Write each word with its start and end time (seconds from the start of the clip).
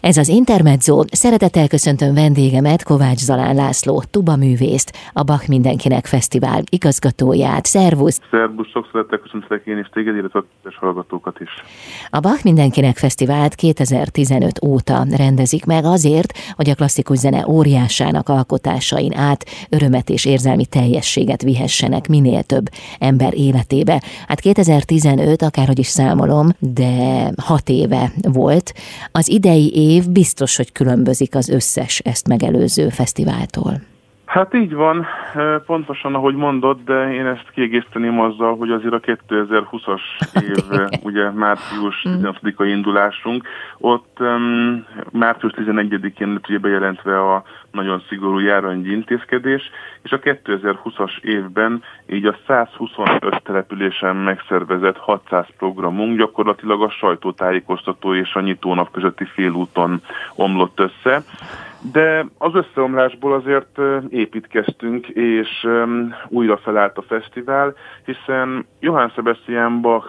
Ez 0.00 0.16
az 0.16 0.28
Intermezzo. 0.28 1.02
Szeretettel 1.10 1.68
köszöntöm 1.68 2.14
vendégemet, 2.14 2.82
Kovács 2.82 3.18
Zalán 3.18 3.54
László, 3.54 4.02
tuba 4.10 4.36
művészt, 4.36 4.92
a 5.12 5.22
Bach 5.22 5.48
Mindenkinek 5.48 6.06
Fesztivál 6.06 6.62
igazgatóját. 6.70 7.64
Szervusz! 7.66 8.20
Szervusz, 8.30 8.68
sok 8.68 8.88
szeretettel 8.92 9.18
köszöntelek 9.18 9.66
én 9.66 9.78
is 9.78 9.88
téged, 9.92 10.16
illetve 10.16 10.38
a 10.62 10.74
hallgatókat 10.80 11.40
is. 11.40 11.50
A 12.10 12.20
Bach 12.20 12.44
Mindenkinek 12.44 12.96
Fesztivált 12.96 13.54
2015 13.54 14.64
óta 14.64 15.04
rendezik 15.16 15.64
meg 15.64 15.84
azért, 15.84 16.32
hogy 16.56 16.70
a 16.70 16.74
klasszikus 16.74 17.18
zene 17.18 17.48
óriásának 17.48 18.28
alkotásain 18.28 19.16
át 19.16 19.44
örömet 19.70 20.10
és 20.10 20.24
érzelmi 20.24 20.66
teljességet 20.66 21.42
vihessenek 21.42 22.08
minél 22.08 22.42
több 22.42 22.68
ember 22.98 23.34
életébe. 23.34 24.02
Hát 24.28 24.40
2015, 24.40 25.42
akárhogy 25.42 25.78
is 25.78 25.86
számolom, 25.86 26.48
de 26.58 26.92
hat 27.36 27.68
éve 27.68 28.12
volt. 28.22 28.72
Az 29.12 29.28
idei 29.28 29.72
év 29.74 29.86
év 29.88 30.08
biztos, 30.08 30.56
hogy 30.56 30.72
különbözik 30.72 31.34
az 31.34 31.48
összes 31.48 31.98
ezt 31.98 32.28
megelőző 32.28 32.88
fesztiváltól. 32.88 33.80
Hát 34.28 34.54
így 34.54 34.74
van, 34.74 35.06
pontosan 35.66 36.14
ahogy 36.14 36.34
mondod, 36.34 36.78
de 36.84 37.12
én 37.12 37.26
ezt 37.26 37.50
kiegészíteném 37.50 38.20
azzal, 38.20 38.56
hogy 38.56 38.70
azért 38.70 38.92
a 38.92 39.00
2020-as 39.00 40.00
év, 40.48 40.88
ugye 41.02 41.30
március 41.30 42.02
16-a 42.04 42.64
mm. 42.64 42.66
indulásunk, 42.66 43.46
ott 43.78 44.16
um, 44.20 44.84
március 45.10 45.52
11-én 45.56 46.32
lett 46.32 46.48
ugye 46.48 46.58
bejelentve 46.58 47.34
a 47.34 47.42
nagyon 47.70 48.02
szigorú 48.08 48.38
járványi 48.38 48.88
intézkedés, 48.88 49.70
és 50.02 50.10
a 50.10 50.18
2020-as 50.18 51.22
évben 51.22 51.82
így 52.06 52.26
a 52.26 52.36
125 52.46 53.42
településen 53.42 54.16
megszervezett 54.16 54.96
600 54.96 55.46
programunk 55.58 56.18
gyakorlatilag 56.18 56.82
a 56.82 56.90
sajtótájékoztató 56.90 58.14
és 58.14 58.34
a 58.34 58.40
nyitónap 58.40 58.90
közötti 58.90 59.24
félúton 59.24 60.02
omlott 60.34 60.80
össze. 60.80 61.22
De 61.80 62.26
az 62.38 62.54
összeomlásból 62.54 63.32
azért 63.32 63.78
építkeztünk, 64.08 65.08
és 65.08 65.66
újra 66.28 66.56
felállt 66.56 66.98
a 66.98 67.02
fesztivál, 67.02 67.74
hiszen 68.04 68.66
Johann 68.80 69.08
Sebastian 69.08 69.80
Bach 69.80 70.06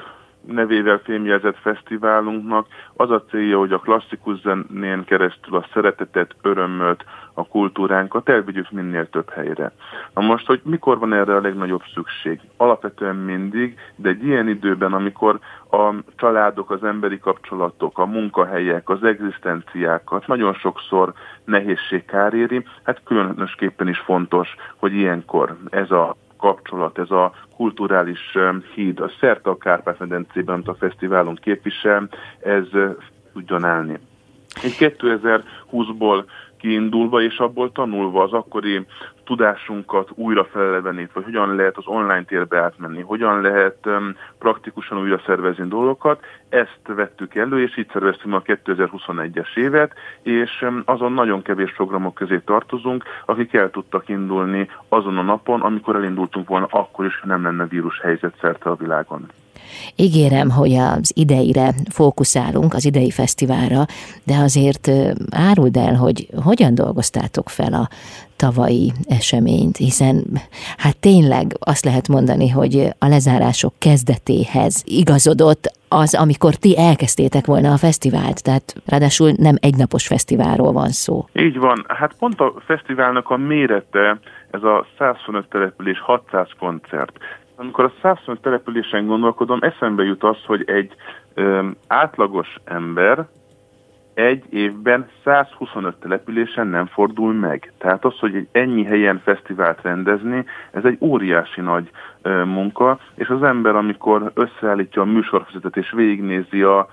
nevével 0.47 0.97
fémjelzett 1.03 1.57
fesztiválunknak 1.57 2.67
az 2.93 3.11
a 3.11 3.23
célja, 3.29 3.57
hogy 3.57 3.73
a 3.73 3.79
klasszikus 3.79 4.41
zenén 4.41 5.03
keresztül 5.03 5.55
a 5.55 5.65
szeretetet, 5.73 6.35
örömöt, 6.41 7.03
a 7.33 7.47
kultúránkat 7.47 8.29
elvigyük 8.29 8.71
minél 8.71 9.09
több 9.09 9.29
helyre. 9.29 9.71
Na 10.13 10.21
most, 10.21 10.45
hogy 10.45 10.61
mikor 10.63 10.99
van 10.99 11.13
erre 11.13 11.35
a 11.35 11.41
legnagyobb 11.41 11.81
szükség? 11.93 12.39
Alapvetően 12.57 13.15
mindig, 13.15 13.79
de 13.95 14.09
egy 14.09 14.23
ilyen 14.23 14.47
időben, 14.47 14.93
amikor 14.93 15.39
a 15.71 15.93
családok, 16.15 16.71
az 16.71 16.83
emberi 16.83 17.19
kapcsolatok, 17.19 17.97
a 17.97 18.05
munkahelyek, 18.05 18.89
az 18.89 19.03
egzisztenciákat 19.03 20.27
nagyon 20.27 20.53
sokszor 20.53 21.13
nehézség 21.45 22.05
káréri, 22.05 22.65
hát 22.83 23.01
különösképpen 23.03 23.87
is 23.87 23.99
fontos, 23.99 24.55
hogy 24.75 24.93
ilyenkor 24.93 25.57
ez 25.69 25.91
a 25.91 26.15
kapcsolat, 26.39 26.97
ez 26.97 27.11
a 27.11 27.33
kulturális 27.55 28.37
híd, 28.73 28.99
a 28.99 29.11
szerte 29.19 29.49
a 29.49 29.57
Kárpát-medencében, 29.57 30.53
amit 30.55 30.67
a 30.67 30.75
fesztiválunk 30.75 31.39
képvisel, 31.39 32.09
ez 32.39 32.65
tudjon 33.33 33.63
állni. 33.63 33.99
Egy 34.63 34.75
2020-ból 34.79 36.23
kiindulva 36.57 37.21
és 37.21 37.37
abból 37.37 37.71
tanulva 37.71 38.23
az 38.23 38.33
akkori 38.33 38.85
tudásunkat 39.29 40.09
újra 40.15 40.45
felelevenít, 40.45 41.13
vagy 41.13 41.23
hogyan 41.23 41.55
lehet 41.55 41.77
az 41.77 41.87
online 41.87 42.23
térbe 42.23 42.59
átmenni, 42.59 43.01
hogyan 43.01 43.41
lehet 43.41 43.77
um, 43.85 44.15
praktikusan 44.39 44.97
újra 44.97 45.21
szervezni 45.25 45.67
dolgokat, 45.67 46.23
ezt 46.49 46.79
vettük 46.85 47.35
elő, 47.35 47.61
és 47.61 47.77
így 47.77 47.89
szerveztünk 47.91 48.33
a 48.33 48.41
2021-es 48.41 49.57
évet, 49.57 49.93
és 50.21 50.61
um, 50.61 50.81
azon 50.85 51.13
nagyon 51.13 51.41
kevés 51.41 51.73
programok 51.73 52.13
közé 52.13 52.39
tartozunk, 52.45 53.03
akik 53.25 53.53
el 53.53 53.69
tudtak 53.69 54.09
indulni 54.09 54.69
azon 54.87 55.17
a 55.17 55.21
napon, 55.21 55.61
amikor 55.61 55.95
elindultunk 55.95 56.47
volna 56.47 56.67
akkor 56.69 57.05
is, 57.05 57.19
ha 57.19 57.27
nem 57.27 57.43
lenne 57.43 57.65
vírus 57.65 57.99
helyzet 57.99 58.37
szerte 58.41 58.69
a 58.69 58.75
világon. 58.75 59.27
Ígérem, 59.95 60.49
hogy 60.49 60.73
az 60.73 61.11
ideire 61.15 61.73
fókuszálunk, 61.89 62.73
az 62.73 62.85
idei 62.85 63.11
fesztiválra, 63.11 63.85
de 64.23 64.35
azért 64.35 64.91
áruld 65.31 65.77
el, 65.77 65.95
hogy 65.95 66.27
hogyan 66.43 66.75
dolgoztátok 66.75 67.49
fel 67.49 67.73
a 67.73 67.89
tavalyi 68.35 68.91
eseményt, 69.07 69.77
hiszen 69.77 70.23
hát 70.77 70.99
tényleg 70.99 71.45
azt 71.59 71.85
lehet 71.85 72.07
mondani, 72.07 72.49
hogy 72.49 72.87
a 72.99 73.07
lezárások 73.07 73.73
kezdetéhez 73.77 74.83
igazodott 74.85 75.71
az, 75.89 76.13
amikor 76.13 76.53
ti 76.53 76.77
elkezdtétek 76.77 77.45
volna 77.45 77.71
a 77.71 77.77
fesztivált, 77.77 78.43
tehát 78.43 78.75
ráadásul 78.85 79.31
nem 79.37 79.55
egynapos 79.59 80.07
fesztiválról 80.07 80.71
van 80.71 80.89
szó. 80.89 81.25
Így 81.33 81.57
van, 81.57 81.85
hát 81.87 82.13
pont 82.19 82.39
a 82.39 82.53
fesztiválnak 82.65 83.29
a 83.29 83.37
mérete, 83.37 84.19
ez 84.51 84.63
a 84.63 84.85
125 84.97 85.49
település 85.49 85.99
600 85.99 86.47
koncert. 86.59 87.17
Amikor 87.59 87.83
a 87.83 87.91
125 88.01 88.41
településen 88.41 89.05
gondolkodom, 89.05 89.59
eszembe 89.61 90.03
jut 90.03 90.23
az, 90.23 90.37
hogy 90.45 90.63
egy 90.65 90.95
ö, 91.33 91.67
átlagos 91.87 92.55
ember 92.63 93.27
egy 94.13 94.43
évben 94.49 95.09
125 95.23 95.95
településen 95.95 96.67
nem 96.67 96.85
fordul 96.85 97.33
meg. 97.33 97.73
Tehát 97.77 98.05
az, 98.05 98.19
hogy 98.19 98.35
egy 98.35 98.47
ennyi 98.51 98.83
helyen 98.83 99.21
fesztivált 99.23 99.81
rendezni, 99.81 100.45
ez 100.71 100.83
egy 100.83 100.97
óriási 101.01 101.61
nagy 101.61 101.89
ö, 102.21 102.43
munka, 102.43 102.99
és 103.15 103.27
az 103.27 103.43
ember, 103.43 103.75
amikor 103.75 104.31
összeállítja 104.33 105.01
a 105.01 105.05
műsorvezetet 105.05 105.77
és 105.77 105.91
végignézi 105.91 106.61
a 106.61 106.89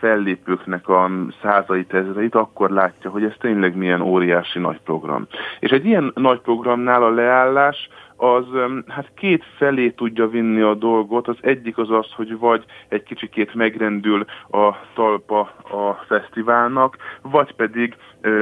fellépőknek 0.00 0.88
a 0.88 1.10
százait, 1.42 1.94
ezreit, 1.94 2.34
akkor 2.34 2.70
látja, 2.70 3.10
hogy 3.10 3.24
ez 3.24 3.34
tényleg 3.38 3.76
milyen 3.76 4.00
óriási 4.00 4.58
nagy 4.58 4.80
program. 4.80 5.26
És 5.60 5.70
egy 5.70 5.84
ilyen 5.84 6.12
nagy 6.14 6.40
programnál 6.40 7.02
a 7.02 7.10
leállás 7.10 7.88
az 8.20 8.44
hát 8.86 9.10
két 9.14 9.44
felé 9.56 9.90
tudja 9.90 10.28
vinni 10.28 10.60
a 10.60 10.74
dolgot. 10.74 11.28
Az 11.28 11.36
egyik 11.40 11.78
az 11.78 11.90
az, 11.90 12.12
hogy 12.12 12.38
vagy 12.38 12.64
egy 12.88 13.02
kicsikét 13.02 13.54
megrendül 13.54 14.24
a 14.50 14.74
talpa 14.94 15.40
a 15.70 16.04
fesztiválnak, 16.06 16.96
vagy 17.22 17.54
pedig, 17.54 17.96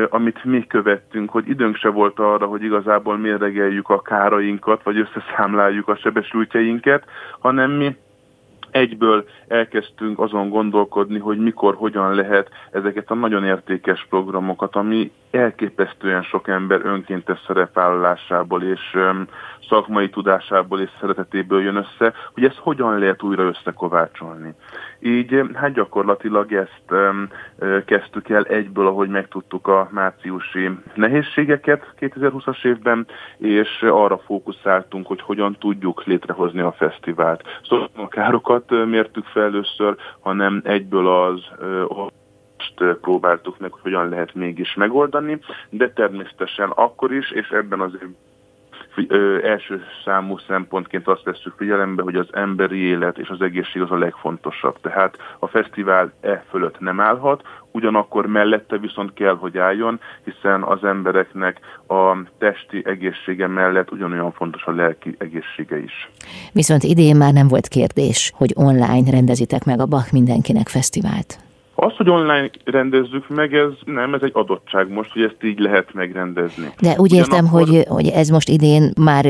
amit 0.08 0.44
mi 0.44 0.66
követtünk, 0.66 1.30
hogy 1.30 1.48
időnk 1.48 1.76
se 1.76 1.88
volt 1.88 2.18
arra, 2.18 2.46
hogy 2.46 2.62
igazából 2.62 3.16
mérlegeljük 3.16 3.88
a 3.88 4.00
kárainkat, 4.00 4.82
vagy 4.82 4.98
összeszámláljuk 4.98 5.88
a 5.88 5.96
sebesültjeinket, 5.96 7.04
hanem 7.38 7.70
mi 7.70 7.96
egyből 8.76 9.24
elkezdtünk 9.48 10.18
azon 10.18 10.48
gondolkodni, 10.48 11.18
hogy 11.18 11.38
mikor, 11.38 11.74
hogyan 11.74 12.14
lehet 12.14 12.50
ezeket 12.70 13.10
a 13.10 13.14
nagyon 13.14 13.44
értékes 13.44 14.06
programokat, 14.10 14.76
ami 14.76 15.12
elképesztően 15.30 16.22
sok 16.22 16.48
ember 16.48 16.80
önkéntes 16.84 17.38
szerepvállalásából 17.46 18.62
és 18.62 18.96
szakmai 19.68 20.10
tudásából 20.10 20.80
és 20.80 20.90
szeretetéből 21.00 21.62
jön 21.62 21.76
össze, 21.76 22.12
hogy 22.34 22.44
ezt 22.44 22.58
hogyan 22.58 22.98
lehet 22.98 23.22
újra 23.22 23.42
összekovácsolni. 23.42 24.54
Így 25.00 25.42
hát 25.54 25.72
gyakorlatilag 25.72 26.52
ezt 26.52 26.94
kezdtük 27.84 28.28
el 28.28 28.44
egyből, 28.44 28.86
ahogy 28.86 29.08
megtudtuk 29.08 29.66
a 29.66 29.88
márciusi 29.92 30.70
nehézségeket 30.94 31.94
2020-as 32.00 32.64
évben, 32.64 33.06
és 33.38 33.82
arra 33.82 34.18
fókuszáltunk, 34.18 35.06
hogy 35.06 35.20
hogyan 35.20 35.56
tudjuk 35.58 36.04
létrehozni 36.04 36.60
a 36.60 36.72
fesztivált. 36.72 37.42
Szóval 37.62 37.88
a 37.96 38.08
károkat 38.08 38.65
mértük 38.70 39.24
fel 39.24 39.42
először, 39.42 39.96
hanem 40.20 40.60
egyből 40.64 41.08
az 41.08 41.40
most 42.56 42.98
próbáltuk 43.00 43.58
meg, 43.58 43.72
hogy 43.72 43.82
hogyan 43.82 44.08
lehet 44.08 44.34
mégis 44.34 44.74
megoldani, 44.74 45.40
de 45.70 45.90
természetesen 45.90 46.70
akkor 46.70 47.12
is, 47.12 47.30
és 47.30 47.48
ebben 47.48 47.80
az 47.80 47.92
első 49.42 49.82
számú 50.04 50.38
szempontként 50.38 51.08
azt 51.08 51.22
veszük 51.22 51.54
figyelembe, 51.56 52.02
hogy 52.02 52.16
az 52.16 52.28
emberi 52.32 52.78
élet 52.78 53.18
és 53.18 53.28
az 53.28 53.40
egészség 53.40 53.82
az 53.82 53.90
a 53.90 53.98
legfontosabb. 53.98 54.80
Tehát 54.80 55.16
a 55.38 55.46
fesztivál 55.46 56.12
e 56.20 56.44
fölött 56.50 56.80
nem 56.80 57.00
állhat, 57.00 57.42
ugyanakkor 57.70 58.26
mellette 58.26 58.78
viszont 58.78 59.12
kell, 59.12 59.36
hogy 59.36 59.58
álljon, 59.58 60.00
hiszen 60.24 60.62
az 60.62 60.84
embereknek 60.84 61.60
a 61.88 62.16
testi 62.38 62.82
egészsége 62.86 63.46
mellett 63.46 63.92
ugyanolyan 63.92 64.32
fontos 64.32 64.64
a 64.64 64.70
lelki 64.70 65.14
egészsége 65.18 65.78
is. 65.78 66.10
Viszont 66.52 66.82
idén 66.82 67.16
már 67.16 67.32
nem 67.32 67.48
volt 67.48 67.68
kérdés, 67.68 68.32
hogy 68.34 68.52
online 68.54 69.10
rendezitek 69.10 69.64
meg 69.64 69.80
a 69.80 69.86
Bach 69.86 70.12
Mindenkinek 70.12 70.68
Fesztivált. 70.68 71.45
Az, 71.78 71.96
hogy 71.96 72.08
online 72.08 72.50
rendezzük 72.64 73.28
meg, 73.28 73.54
ez 73.54 73.70
nem, 73.84 74.14
ez 74.14 74.20
egy 74.22 74.30
adottság 74.34 74.88
most, 74.88 75.12
hogy 75.12 75.22
ezt 75.22 75.44
így 75.44 75.58
lehet 75.58 75.94
megrendezni. 75.94 76.72
De 76.80 76.94
úgy 76.96 77.12
értem, 77.12 77.44
Ugyanakkor... 77.44 77.68
hogy, 77.68 77.84
hogy 77.88 78.08
ez 78.08 78.28
most 78.28 78.48
idén 78.48 78.92
már 79.00 79.26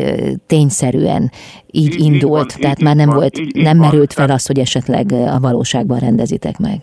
tényszerűen 0.46 1.30
így, 1.70 1.94
így 1.94 2.00
indult, 2.00 2.22
így 2.22 2.52
van, 2.52 2.60
tehát 2.60 2.78
így 2.78 2.84
már 2.84 2.96
nem 2.96 3.06
van, 3.06 3.16
volt, 3.16 3.38
így, 3.38 3.54
nem 3.54 3.74
így 3.74 3.80
merült 3.80 4.14
van. 4.14 4.26
fel 4.26 4.34
az, 4.34 4.46
hogy 4.46 4.58
esetleg 4.58 5.12
a 5.12 5.38
valóságban 5.40 5.98
rendezitek 5.98 6.58
meg. 6.58 6.80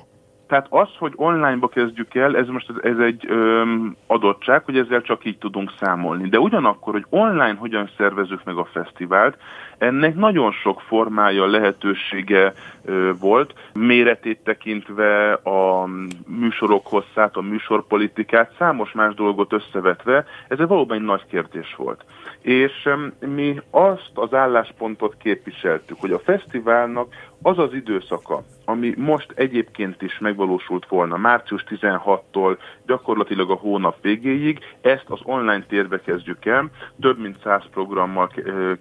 Tehát 0.54 0.68
az, 0.70 0.90
hogy 0.98 1.14
onlineba 1.16 1.68
kezdjük 1.68 2.16
el, 2.16 2.38
ez 2.38 2.48
most 2.48 2.72
ez 2.82 2.98
egy 2.98 3.26
öm, 3.28 3.96
adottság, 4.08 4.64
hogy 4.66 4.78
ezzel 4.78 5.02
csak 5.02 5.26
így 5.26 5.38
tudunk 5.38 5.74
számolni. 5.80 6.30
De 6.30 6.40
ugyanakkor, 6.40 6.94
hogy 6.94 7.06
online 7.10 7.56
hogyan 7.58 7.90
szervezzük 7.98 8.44
meg 8.44 8.58
a 8.58 8.66
fesztivált, 8.66 9.38
ennek 9.78 10.16
nagyon 10.16 10.52
sok 10.52 10.82
formája, 10.82 11.46
lehetősége 11.46 12.54
ö, 12.86 13.12
volt, 13.20 13.54
méretét 13.74 14.40
tekintve, 14.44 15.34
a 15.34 15.88
műsorok 16.28 16.88
hosszát, 16.88 17.36
a 17.36 17.42
műsorpolitikát, 17.42 18.56
számos 18.58 18.92
más 18.92 19.14
dolgot 19.14 19.54
összevetve, 19.54 20.26
ez 20.48 20.58
valóban 20.58 20.98
egy 20.98 21.04
nagy 21.04 21.26
kérdés 21.30 21.76
volt. 21.78 22.06
És 22.42 22.90
mi 23.20 23.62
azt 23.70 24.12
az 24.14 24.34
álláspontot 24.34 25.16
képviseltük, 25.18 26.00
hogy 26.00 26.12
a 26.12 26.20
fesztiválnak 26.20 27.08
az 27.44 27.60
az 27.60 27.74
időszaka, 27.74 28.44
ami 28.66 28.94
most 28.98 29.32
egyébként 29.36 30.02
is 30.02 30.20
megvalósult 30.20 30.88
volna 30.88 31.18
március 31.18 31.64
16-tól 31.70 32.58
gyakorlatilag 32.86 33.52
a 33.52 33.56
hónap 33.56 34.02
végéig, 34.02 34.60
ezt 34.82 35.06
az 35.08 35.20
online 35.24 35.64
térbe 35.68 36.02
kezdjük 36.02 36.46
el, 36.46 36.70
több 37.02 37.20
mint 37.20 37.42
100 37.44 37.64
programmal 37.72 38.32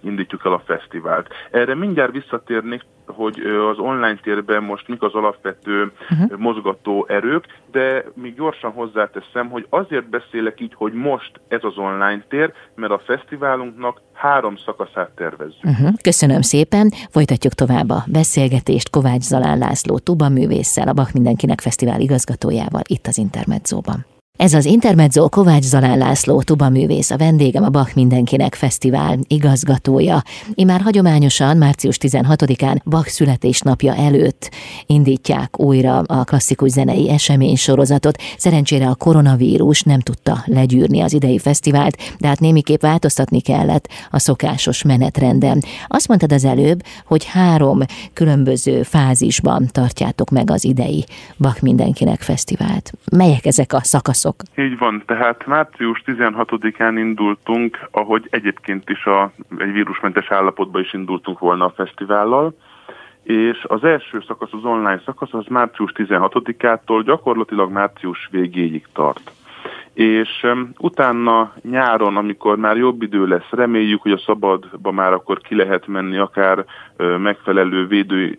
indítjuk 0.03 0.45
el 0.45 0.53
a 0.53 0.63
fesztivált. 0.65 1.27
Erre 1.51 1.75
mindjárt 1.75 2.11
visszatérnék, 2.11 2.81
hogy 3.05 3.39
az 3.71 3.77
online 3.77 4.15
térben 4.15 4.63
most 4.63 4.87
mik 4.87 5.01
az 5.01 5.13
alapvető 5.13 5.91
uh-huh. 6.09 6.39
mozgató 6.39 7.05
erők, 7.09 7.45
de 7.71 8.05
még 8.13 8.35
gyorsan 8.35 8.71
hozzáteszem, 8.71 9.49
hogy 9.49 9.65
azért 9.69 10.09
beszélek 10.09 10.61
így, 10.61 10.73
hogy 10.75 10.93
most 10.93 11.31
ez 11.47 11.63
az 11.63 11.77
online 11.77 12.25
tér, 12.27 12.53
mert 12.75 12.91
a 12.91 12.99
fesztiválunknak 12.99 14.01
három 14.13 14.57
szakaszát 14.65 15.09
tervezzük. 15.15 15.63
Uh-huh. 15.63 15.93
Köszönöm 16.01 16.41
szépen, 16.41 16.91
folytatjuk 17.09 17.53
tovább 17.53 17.89
a 17.89 18.03
beszélgetést 18.07 18.89
Kovács 18.89 19.21
Zalán 19.21 19.57
László 19.57 19.99
tuba 19.99 20.29
művésszel, 20.29 20.87
a 20.87 20.93
Bach 20.93 21.13
Mindenkinek 21.13 21.61
Fesztivál 21.61 21.99
igazgatójával 21.99 22.81
itt 22.87 23.07
az 23.07 23.17
Intermedzóban. 23.17 24.05
Ez 24.37 24.53
az 24.53 24.65
Intermezzo 24.65 25.29
Kovács 25.29 25.63
Zalán 25.63 25.97
László 25.97 26.41
tuba 26.41 26.69
művész, 26.69 27.11
a 27.11 27.17
vendégem 27.17 27.63
a 27.63 27.69
Bach 27.69 27.95
Mindenkinek 27.95 28.55
Fesztivál 28.55 29.17
igazgatója. 29.27 30.21
Imár 30.53 30.81
hagyományosan 30.81 31.57
március 31.57 31.97
16-án 32.01 32.77
Bach 32.85 33.07
születésnapja 33.07 33.95
előtt 33.95 34.51
indítják 34.85 35.59
újra 35.59 35.97
a 35.99 36.23
klasszikus 36.23 36.69
zenei 36.69 37.09
esemény 37.09 37.55
sorozatot. 37.55 38.17
Szerencsére 38.37 38.87
a 38.87 38.95
koronavírus 38.95 39.81
nem 39.81 39.99
tudta 39.99 40.43
legyűrni 40.45 41.01
az 41.01 41.13
idei 41.13 41.39
fesztivált, 41.39 41.97
de 42.19 42.27
hát 42.27 42.39
némiképp 42.39 42.81
változtatni 42.81 43.41
kellett 43.41 43.87
a 44.09 44.19
szokásos 44.19 44.83
menetrenden. 44.83 45.63
Azt 45.87 46.07
mondtad 46.07 46.31
az 46.31 46.45
előbb, 46.45 46.83
hogy 47.05 47.25
három 47.25 47.79
különböző 48.13 48.83
fázisban 48.83 49.67
tartjátok 49.71 50.29
meg 50.29 50.51
az 50.51 50.63
idei 50.63 51.05
Bach 51.37 51.61
Mindenkinek 51.61 52.21
Fesztivált. 52.21 52.91
Melyek 53.11 53.45
ezek 53.45 53.73
a 53.73 53.81
szakaszok? 53.83 54.22
Szakaszok. 54.23 54.65
Így 54.65 54.77
van, 54.77 55.03
tehát 55.05 55.45
március 55.45 56.03
16-án 56.05 56.93
indultunk, 56.97 57.79
ahogy 57.91 58.27
egyébként 58.29 58.89
is 58.89 59.05
a, 59.05 59.31
egy 59.57 59.71
vírusmentes 59.71 60.31
állapotban 60.31 60.81
is 60.81 60.93
indultunk 60.93 61.39
volna 61.39 61.65
a 61.65 61.73
fesztivállal, 61.75 62.55
és 63.23 63.63
az 63.67 63.83
első 63.83 64.23
szakasz, 64.27 64.53
az 64.53 64.63
online 64.63 65.01
szakasz, 65.05 65.33
az 65.33 65.45
március 65.49 65.91
16-ától 65.95 67.01
gyakorlatilag 67.05 67.71
március 67.71 68.27
végéig 68.31 68.87
tart 68.93 69.31
és 69.93 70.47
utána 70.77 71.53
nyáron, 71.61 72.17
amikor 72.17 72.57
már 72.57 72.77
jobb 72.77 73.01
idő 73.01 73.27
lesz, 73.27 73.49
reméljük, 73.49 74.01
hogy 74.01 74.11
a 74.11 74.21
szabadba 74.25 74.91
már 74.91 75.13
akkor 75.13 75.39
ki 75.39 75.55
lehet 75.55 75.87
menni, 75.87 76.17
akár 76.17 76.65
megfelelő 76.97 77.87
védő, 77.87 78.37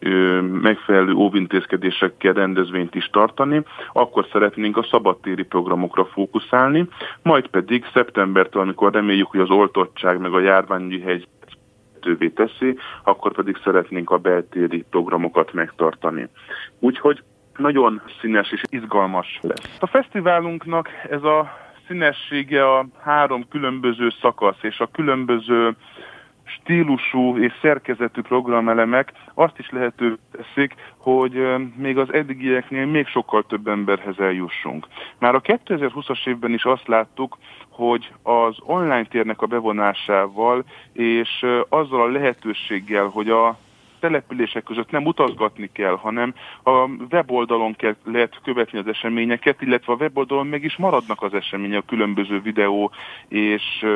megfelelő 0.62 1.12
óvintézkedésekkel 1.12 2.32
rendezvényt 2.32 2.94
is 2.94 3.08
tartani, 3.12 3.62
akkor 3.92 4.26
szeretnénk 4.32 4.76
a 4.76 4.86
szabadtéri 4.90 5.42
programokra 5.42 6.04
fókuszálni, 6.04 6.88
majd 7.22 7.46
pedig 7.46 7.84
szeptembertől, 7.92 8.62
amikor 8.62 8.92
reméljük, 8.92 9.30
hogy 9.30 9.40
az 9.40 9.50
oltottság 9.50 10.20
meg 10.20 10.32
a 10.32 10.40
járványi 10.40 11.00
hegy 11.00 11.28
teszi, 12.34 12.78
akkor 13.04 13.32
pedig 13.32 13.56
szeretnénk 13.64 14.10
a 14.10 14.18
beltéri 14.18 14.84
programokat 14.90 15.52
megtartani. 15.52 16.28
Úgyhogy 16.78 17.22
nagyon 17.56 18.02
színes 18.20 18.52
és 18.52 18.62
izgalmas 18.68 19.38
lesz. 19.42 19.76
A 19.80 19.86
fesztiválunknak 19.86 20.88
ez 21.10 21.22
a 21.22 21.58
színessége 21.86 22.76
a 22.76 22.86
három 23.02 23.48
különböző 23.48 24.10
szakasz 24.20 24.62
és 24.62 24.78
a 24.78 24.86
különböző 24.92 25.76
stílusú 26.44 27.38
és 27.38 27.52
szerkezetű 27.60 28.20
programelemek 28.20 29.12
azt 29.34 29.58
is 29.58 29.70
lehető 29.70 30.18
teszik, 30.32 30.74
hogy 30.96 31.32
még 31.76 31.98
az 31.98 32.12
eddigieknél 32.12 32.86
még 32.86 33.06
sokkal 33.06 33.42
több 33.42 33.68
emberhez 33.68 34.18
eljussunk. 34.18 34.86
Már 35.18 35.34
a 35.34 35.40
2020-as 35.40 36.26
évben 36.26 36.52
is 36.52 36.64
azt 36.64 36.88
láttuk, 36.88 37.38
hogy 37.68 38.12
az 38.22 38.56
online 38.60 39.04
térnek 39.04 39.42
a 39.42 39.46
bevonásával 39.46 40.64
és 40.92 41.46
azzal 41.68 42.00
a 42.00 42.10
lehetőséggel, 42.10 43.06
hogy 43.06 43.28
a 43.28 43.58
települések 44.04 44.62
között 44.62 44.90
nem 44.90 45.06
utazgatni 45.06 45.70
kell, 45.72 45.96
hanem 45.96 46.34
a 46.62 46.88
weboldalon 47.10 47.74
kell, 47.74 47.96
lehet 48.04 48.40
követni 48.42 48.78
az 48.78 48.86
eseményeket, 48.86 49.62
illetve 49.62 49.92
a 49.92 49.96
weboldalon 49.96 50.46
meg 50.46 50.64
is 50.64 50.76
maradnak 50.76 51.22
az 51.22 51.34
események 51.34 51.78
a 51.78 51.86
különböző 51.86 52.40
videó 52.40 52.90
és 53.28 53.86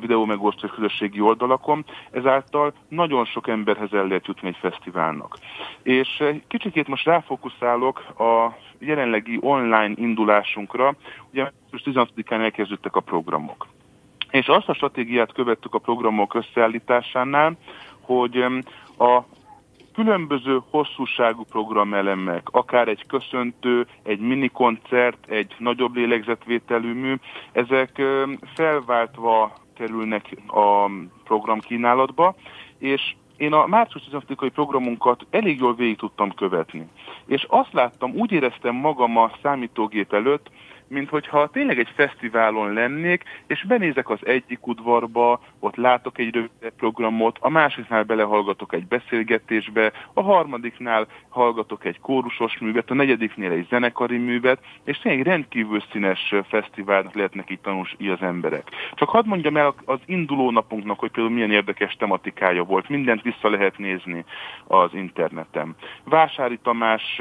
videó 0.00 0.24
megosztó 0.24 0.68
közösségi 0.68 1.20
oldalakon, 1.20 1.84
ezáltal 2.10 2.72
nagyon 2.88 3.24
sok 3.24 3.48
emberhez 3.48 3.92
el 3.92 4.06
lehet 4.06 4.26
jutni 4.26 4.48
egy 4.48 4.56
fesztiválnak. 4.60 5.38
És 5.82 6.22
kicsikét 6.48 6.88
most 6.88 7.06
ráfókuszálok 7.06 7.98
a 8.18 8.56
jelenlegi 8.78 9.38
online 9.40 9.92
indulásunkra, 9.94 10.94
ugye 11.32 11.50
most 11.70 11.84
16-án 11.86 12.40
elkezdődtek 12.40 12.96
a 12.96 13.00
programok. 13.00 13.66
És 14.30 14.46
azt 14.46 14.68
a 14.68 14.74
stratégiát 14.74 15.32
követtük 15.32 15.74
a 15.74 15.78
programok 15.78 16.34
összeállításánál, 16.34 17.56
hogy 18.00 18.44
a 18.98 19.22
különböző 19.94 20.60
hosszúságú 20.70 21.44
programelemek, 21.44 22.48
akár 22.50 22.88
egy 22.88 23.06
köszöntő, 23.06 23.86
egy 24.02 24.20
minikoncert, 24.20 25.30
egy 25.30 25.54
nagyobb 25.58 25.94
lélegzetvételű 25.94 26.92
mű, 26.92 27.14
ezek 27.52 28.02
felváltva 28.54 29.52
kerülnek 29.74 30.36
a 30.46 30.90
programkínálatba, 31.24 32.34
és 32.78 33.14
én 33.36 33.52
a 33.52 33.66
március 33.66 34.04
15 34.04 34.52
programunkat 34.52 35.26
elég 35.30 35.58
jól 35.58 35.74
végig 35.74 35.96
tudtam 35.96 36.34
követni. 36.34 36.88
És 37.26 37.46
azt 37.48 37.72
láttam, 37.72 38.12
úgy 38.14 38.32
éreztem 38.32 38.74
magam 38.74 39.16
a 39.16 39.30
számítógép 39.42 40.12
előtt, 40.12 40.50
mint 40.90 41.08
hogyha 41.08 41.48
tényleg 41.48 41.78
egy 41.78 41.92
fesztiválon 41.94 42.72
lennék, 42.72 43.24
és 43.46 43.64
benézek 43.66 44.10
az 44.10 44.18
egyik 44.22 44.66
udvarba, 44.66 45.40
ott 45.58 45.76
látok 45.76 46.18
egy 46.18 46.34
rövid 46.34 46.50
programot, 46.76 47.36
a 47.40 47.48
másiknál 47.48 48.02
belehallgatok 48.02 48.72
egy 48.72 48.86
beszélgetésbe, 48.86 49.92
a 50.12 50.22
harmadiknál 50.22 51.06
hallgatok 51.28 51.84
egy 51.84 52.00
kórusos 52.00 52.58
művet, 52.58 52.90
a 52.90 52.94
negyediknél 52.94 53.50
egy 53.50 53.66
zenekari 53.68 54.18
művet, 54.18 54.64
és 54.84 54.98
tényleg 54.98 55.26
rendkívül 55.26 55.82
színes 55.92 56.34
fesztiválnak 56.48 57.14
lehetnek 57.14 57.50
itt 57.50 57.62
tanulni 57.62 58.08
az 58.08 58.22
emberek. 58.22 58.68
Csak 58.94 59.08
hadd 59.08 59.26
mondjam 59.26 59.56
el 59.56 59.74
az 59.84 59.98
induló 60.06 60.50
napunknak, 60.50 60.98
hogy 60.98 61.10
például 61.10 61.34
milyen 61.34 61.50
érdekes 61.50 61.94
tematikája 61.94 62.62
volt. 62.62 62.88
Mindent 62.88 63.22
vissza 63.22 63.50
lehet 63.50 63.78
nézni 63.78 64.24
az 64.66 64.94
interneten. 64.94 65.74
Vásári 66.04 66.58
Tamás 66.62 67.20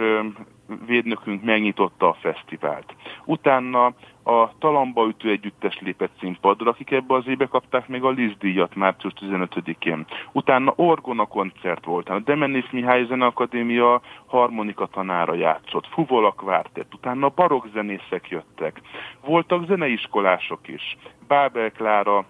védnökünk 0.86 1.44
megnyitotta 1.44 2.08
a 2.08 2.14
fesztivált. 2.14 2.96
Utána 3.26 3.94
a 4.24 4.58
Talamba 4.60 5.08
ütő 5.08 5.30
együttes 5.30 5.80
lépett 5.80 6.12
színpadra, 6.20 6.70
akik 6.70 6.92
ebbe 6.92 7.14
az 7.14 7.28
éve 7.28 7.46
kapták 7.46 7.88
még 7.88 8.04
a 8.04 8.10
Liz 8.10 8.38
díjat 8.40 8.76
március 8.76 9.14
15-én. 9.20 10.06
Utána 10.32 10.74
Orgona 10.76 11.26
koncert 11.26 11.86
volt, 11.86 12.10
a 12.10 12.20
Demenis 12.20 12.70
Mihály 12.72 13.06
Zeneakadémia 13.06 14.02
harmonika 14.26 14.86
tanára 14.86 15.34
játszott, 15.34 15.88
Fuvola 15.88 16.32
kvártett, 16.32 16.94
utána 16.94 17.30
barokk 17.30 17.66
zenészek 17.74 18.30
jöttek. 18.30 18.82
Voltak 19.26 19.66
zeneiskolások 19.66 20.68
is. 20.68 20.98
Bábel 21.28 21.72
Klára 21.72 22.26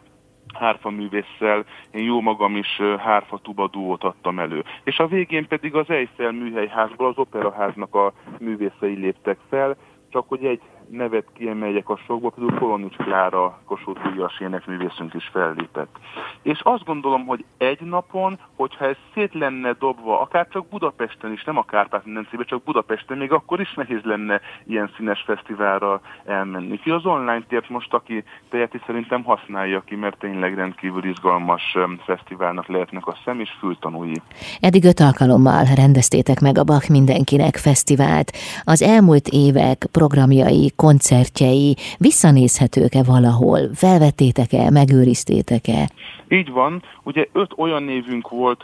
hárfa 0.54 0.90
művésszel, 0.90 1.66
én 1.92 2.04
jó 2.04 2.22
magam 2.22 2.56
is 2.56 2.82
hárfa 2.98 3.38
tuba 3.38 3.68
duót 3.68 4.04
adtam 4.04 4.40
elő. 4.40 4.64
És 4.84 5.00
a 5.00 5.08
végén 5.08 5.48
pedig 5.48 5.76
az 5.76 5.90
Eiffel 5.90 6.32
műhelyházból, 6.32 7.08
az 7.08 7.18
operaháznak 7.18 7.96
a 7.96 8.14
művészei 8.40 8.96
léptek 8.96 9.38
fel, 9.50 9.76
csak 10.10 10.28
hogy 10.28 10.46
egy 10.46 10.62
nevet 10.92 11.26
kiemeljek 11.34 11.90
a 11.90 11.98
sokból, 11.98 12.32
például 12.32 12.60
Kolonics 12.60 12.96
Klára 12.96 13.60
Kossuth 13.66 14.12
Díjas 14.12 14.40
énekművészünk 14.40 15.14
is 15.14 15.30
fellépett. 15.32 15.98
És 16.42 16.60
azt 16.64 16.84
gondolom, 16.84 17.26
hogy 17.26 17.46
egy 17.58 17.82
napon, 17.82 18.40
hogyha 18.56 18.86
ez 18.86 18.96
szét 19.14 19.34
lenne 19.34 19.74
dobva, 19.80 20.22
akár 20.22 20.48
csak 20.48 20.68
Budapesten 20.68 21.32
is, 21.32 21.44
nem 21.44 21.58
a 21.58 21.64
Kárpát-medencében, 21.64 22.46
csak 22.46 22.64
Budapesten, 22.64 23.18
még 23.18 23.32
akkor 23.32 23.60
is 23.60 23.74
nehéz 23.74 24.02
lenne 24.04 24.42
ilyen 24.66 24.92
színes 24.98 25.22
fesztiválra 25.26 26.02
elmenni. 26.26 26.80
Ki 26.80 26.90
az 26.90 27.06
online 27.06 27.44
tért 27.48 27.70
most, 27.70 27.94
aki 27.94 28.24
teheti 28.50 28.80
szerintem 28.86 29.24
használja 29.24 29.82
ki, 29.82 29.96
mert 29.96 30.20
tényleg 30.20 30.56
rendkívül 30.56 31.04
izgalmas 31.04 31.78
fesztiválnak 32.06 32.68
lehetnek 32.68 33.08
a 33.08 33.18
szem 33.26 33.40
és 33.40 33.50
fültanúi. 33.60 34.22
Eddig 34.60 34.86
öt 34.86 35.00
alkalommal 35.00 35.64
rendeztétek 35.76 36.40
meg 36.40 36.58
a 36.58 36.64
Bach 36.64 36.90
Mindenkinek 36.90 37.56
fesztivált. 37.56 38.32
Az 38.64 38.82
elmúlt 38.82 39.28
évek 39.28 39.88
programjai, 39.92 40.72
koncertjei 40.86 41.76
visszanézhetők-e 41.98 43.04
valahol? 43.04 43.60
Felvettétek-e, 43.74 44.70
megőriztétek-e? 44.70 45.90
Így 46.28 46.52
van. 46.52 46.84
Ugye 47.04 47.28
öt 47.32 47.52
olyan 47.58 47.84
névünk 47.84 48.30
volt 48.30 48.64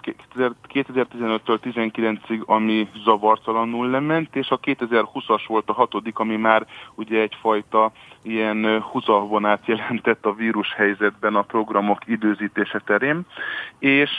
2015-től 0.73 1.59
19-ig, 1.63 2.45
ami 2.45 2.87
zavartalanul 3.03 3.89
lement, 3.89 4.35
és 4.35 4.49
a 4.49 4.59
2020-as 4.59 5.43
volt 5.47 5.69
a 5.69 5.73
hatodik, 5.73 6.19
ami 6.19 6.35
már 6.35 6.65
ugye 6.95 7.21
egyfajta 7.21 7.91
ilyen 8.23 8.81
húzavonát 8.81 9.61
jelentett 9.65 10.25
a 10.25 10.33
vírus 10.33 10.73
helyzetben 10.73 11.35
a 11.35 11.41
programok 11.41 12.07
időzítése 12.07 12.81
terén. 12.85 13.25
És 13.79 14.11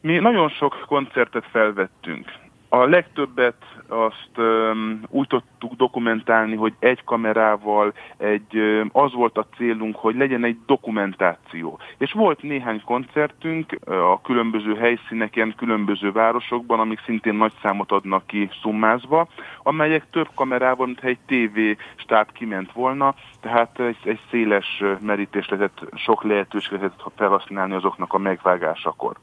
mi 0.00 0.18
nagyon 0.18 0.48
sok 0.48 0.84
koncertet 0.86 1.44
felvettünk. 1.50 2.32
A 2.72 2.84
legtöbbet 2.84 3.54
azt 3.88 4.30
um, 4.36 5.00
úgy 5.08 5.26
tudtuk 5.26 5.74
dokumentálni, 5.74 6.56
hogy 6.56 6.74
egy 6.78 7.04
kamerával 7.04 7.92
egy, 8.16 8.54
um, 8.56 8.90
az 8.92 9.12
volt 9.12 9.38
a 9.38 9.46
célunk, 9.56 9.96
hogy 9.96 10.16
legyen 10.16 10.44
egy 10.44 10.58
dokumentáció. 10.66 11.78
És 11.98 12.12
volt 12.12 12.42
néhány 12.42 12.82
koncertünk 12.84 13.78
a 13.84 14.20
különböző 14.20 14.74
helyszíneken, 14.74 15.54
különböző 15.56 16.12
városokban, 16.12 16.80
amik 16.80 17.00
szintén 17.04 17.34
nagy 17.34 17.52
számot 17.62 17.92
adnak 17.92 18.26
ki 18.26 18.50
szummázva, 18.62 19.28
amelyek 19.62 20.10
több 20.10 20.28
kamerával, 20.34 20.86
mintha 20.86 21.06
egy 21.06 21.18
TV 21.26 21.58
stát 21.96 22.32
kiment 22.32 22.72
volna, 22.72 23.14
tehát 23.40 23.80
egy, 23.80 23.98
egy 24.04 24.20
széles 24.30 24.82
merítés 25.00 25.48
lehetett, 25.48 25.88
sok 25.94 26.22
lehetőség 26.22 26.72
lehetett 26.72 27.12
felhasználni 27.16 27.74
azoknak 27.74 28.12
a 28.12 28.18
megvágásakor. 28.18 29.16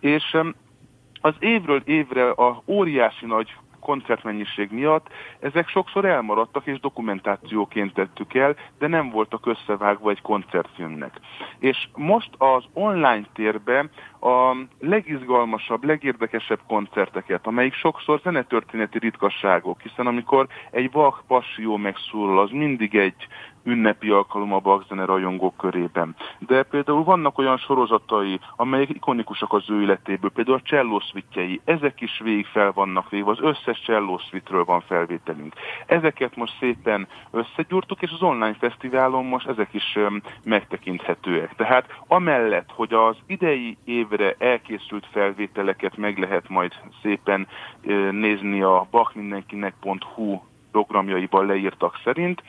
És 0.00 0.32
um, 0.32 0.54
az 1.20 1.34
évről 1.38 1.82
évre 1.84 2.30
a 2.30 2.62
óriási 2.66 3.26
nagy 3.26 3.54
koncertmennyiség 3.80 4.70
miatt 4.70 5.06
ezek 5.40 5.68
sokszor 5.68 6.04
elmaradtak 6.04 6.66
és 6.66 6.80
dokumentációként 6.80 7.94
tettük 7.94 8.34
el, 8.34 8.56
de 8.78 8.86
nem 8.86 9.10
voltak 9.10 9.46
összevágva 9.46 10.10
egy 10.10 10.22
koncertfilmnek. 10.22 11.20
És 11.58 11.88
most 11.94 12.30
az 12.38 12.64
online 12.72 13.26
térben 13.34 13.90
a 14.20 14.56
legizgalmasabb, 14.80 15.84
legérdekesebb 15.84 16.60
koncerteket, 16.66 17.46
amelyik 17.46 17.74
sokszor 17.74 18.20
zenetörténeti 18.22 18.98
ritkasságok, 18.98 19.80
hiszen 19.80 20.06
amikor 20.06 20.46
egy 20.70 20.90
Bach 20.90 21.18
passió 21.26 21.76
megszólal, 21.76 22.38
az 22.38 22.50
mindig 22.50 22.94
egy 22.94 23.28
ünnepi 23.68 24.10
alkalom 24.10 24.52
a 24.52 24.58
Bach 24.58 24.90
rajongók 24.90 25.56
körében. 25.56 26.16
De 26.38 26.62
például 26.62 27.04
vannak 27.04 27.38
olyan 27.38 27.56
sorozatai, 27.56 28.40
amelyek 28.56 28.88
ikonikusak 28.88 29.52
az 29.52 29.70
ő 29.70 29.82
életéből, 29.82 30.30
például 30.30 30.56
a 30.56 30.68
csellószvitjei, 30.68 31.60
ezek 31.64 32.00
is 32.00 32.20
végig 32.24 32.46
fel 32.46 32.72
vannak 32.72 33.10
véve, 33.10 33.30
az 33.30 33.40
összes 33.40 33.80
csellószvitről 33.80 34.64
van 34.64 34.80
felvételünk. 34.80 35.54
Ezeket 35.86 36.36
most 36.36 36.56
szépen 36.58 37.08
összegyúrtuk, 37.30 38.02
és 38.02 38.10
az 38.10 38.22
online 38.22 38.56
fesztiválon 38.58 39.24
most 39.24 39.46
ezek 39.46 39.74
is 39.74 39.98
megtekinthetőek. 40.42 41.54
Tehát 41.54 42.00
amellett, 42.06 42.70
hogy 42.74 42.92
az 42.92 43.16
idei 43.26 43.76
évre 44.10 44.34
elkészült 44.38 45.06
felvételeket 45.10 45.96
meg 45.96 46.18
lehet 46.18 46.48
majd 46.48 46.72
szépen 47.02 47.48
nézni 48.10 48.62
a 48.62 48.86
bachmindenkinek.hu 48.90 50.40
programjaiban 50.70 51.46
leírtak 51.46 52.00
szerint, 52.04 52.42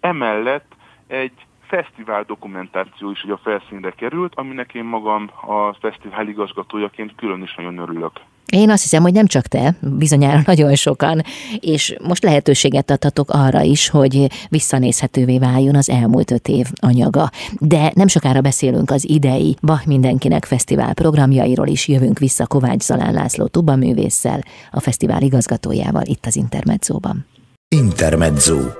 Emellett 0.00 0.72
egy 1.06 1.32
fesztivál 1.70 2.22
dokumentáció 2.22 3.10
is 3.10 3.20
hogy 3.20 3.30
a 3.30 3.40
felszínre 3.42 3.90
került, 3.90 4.32
aminek 4.34 4.74
én 4.74 4.84
magam 4.84 5.30
a 5.46 5.76
fesztivál 5.80 6.28
igazgatójaként 6.28 7.14
külön 7.16 7.42
is 7.42 7.54
nagyon 7.54 7.78
örülök. 7.78 8.12
Én 8.52 8.70
azt 8.70 8.82
hiszem, 8.82 9.02
hogy 9.02 9.12
nem 9.12 9.26
csak 9.26 9.46
te, 9.46 9.74
bizonyára 9.80 10.40
nagyon 10.46 10.74
sokan, 10.74 11.22
és 11.60 11.96
most 12.02 12.22
lehetőséget 12.22 12.90
adhatok 12.90 13.30
arra 13.30 13.60
is, 13.60 13.88
hogy 13.88 14.26
visszanézhetővé 14.48 15.38
váljon 15.38 15.76
az 15.76 15.90
elmúlt 15.90 16.30
öt 16.30 16.48
év 16.48 16.66
anyaga. 16.80 17.30
De 17.58 17.90
nem 17.94 18.06
sokára 18.06 18.40
beszélünk 18.40 18.90
az 18.90 19.08
idei 19.08 19.56
Bach 19.62 19.86
Mindenkinek 19.86 20.44
Fesztivál 20.44 20.94
programjairól 20.94 21.66
is, 21.66 21.88
jövünk 21.88 22.18
vissza 22.18 22.46
Kovács 22.46 22.82
Zalán 22.82 23.12
László 23.12 23.46
tuba 23.46 23.76
művésszel, 23.76 24.40
a 24.70 24.80
fesztivál 24.80 25.22
igazgatójával 25.22 26.02
itt 26.04 26.26
az 26.26 26.36
Intermedzóban. 26.36 27.26
Intermezzo 27.68 28.79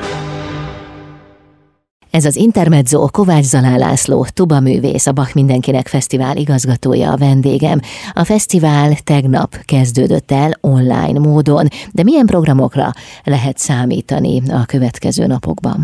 Ez 2.11 2.25
az 2.25 2.35
Intermezzo 2.35 3.07
Kovács 3.11 3.43
Zalán 3.43 3.79
László, 3.79 4.25
tuba 4.33 4.59
művész, 4.59 5.07
a 5.07 5.11
Bach 5.11 5.35
Mindenkinek 5.35 5.87
Fesztivál 5.87 6.35
igazgatója 6.37 7.11
a 7.11 7.17
vendégem. 7.17 7.79
A 8.13 8.23
fesztivál 8.23 8.89
tegnap 9.03 9.49
kezdődött 9.65 10.31
el 10.31 10.51
online 10.61 11.19
módon, 11.19 11.65
de 11.93 12.03
milyen 12.03 12.25
programokra 12.25 12.87
lehet 13.23 13.57
számítani 13.57 14.41
a 14.61 14.65
következő 14.65 15.25
napokban? 15.27 15.79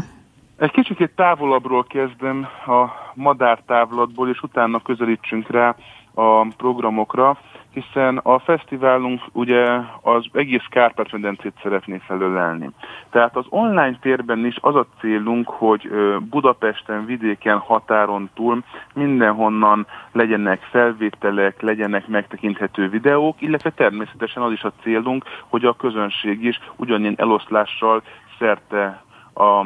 Egy 0.57 0.71
kicsit 0.71 1.11
távolabbról 1.15 1.83
kezdem 1.83 2.47
a 2.65 2.81
madártávlatból, 3.13 4.29
és 4.29 4.41
utána 4.41 4.79
közelítsünk 4.79 5.49
rá 5.49 5.75
a 6.13 6.47
programokra 6.57 7.37
hiszen 7.81 8.17
a 8.17 8.39
fesztiválunk 8.39 9.21
ugye 9.31 9.65
az 10.01 10.25
egész 10.33 10.65
Kárpát-medencét 10.69 11.53
szeretné 11.61 12.01
felölelni. 12.05 12.69
Tehát 13.09 13.35
az 13.35 13.45
online 13.49 13.97
térben 14.01 14.45
is 14.45 14.55
az 14.61 14.75
a 14.75 14.85
célunk, 14.99 15.49
hogy 15.49 15.89
Budapesten, 16.29 17.05
vidéken, 17.05 17.57
határon 17.57 18.29
túl 18.33 18.63
mindenhonnan 18.93 19.87
legyenek 20.11 20.61
felvételek, 20.61 21.61
legyenek 21.61 22.07
megtekinthető 22.07 22.89
videók, 22.89 23.41
illetve 23.41 23.69
természetesen 23.69 24.43
az 24.43 24.51
is 24.51 24.63
a 24.63 24.73
célunk, 24.81 25.23
hogy 25.47 25.65
a 25.65 25.75
közönség 25.75 26.43
is 26.43 26.59
ugyanilyen 26.75 27.15
eloszlással 27.17 28.01
szerte 28.39 29.01
a 29.33 29.65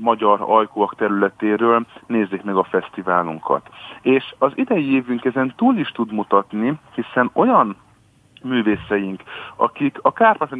magyar 0.00 0.40
ajkúak 0.40 0.94
területéről 0.94 1.86
nézzék 2.06 2.42
meg 2.42 2.56
a 2.56 2.64
fesztiválunkat. 2.64 3.68
És 4.02 4.34
az 4.38 4.52
idei 4.54 4.92
évünk 4.92 5.24
ezen 5.24 5.52
túl 5.56 5.76
is 5.76 5.90
tud 5.90 6.12
mutatni, 6.12 6.78
hiszen 6.94 7.30
olyan 7.32 7.76
művészeink, 8.42 9.22
akik 9.56 9.98
a 10.02 10.12
kárpát 10.12 10.52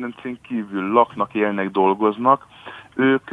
kívül 0.42 0.92
laknak, 0.92 1.35
élnek, 1.35 1.70
dolgoznak, 1.70 2.47
ők 2.94 3.30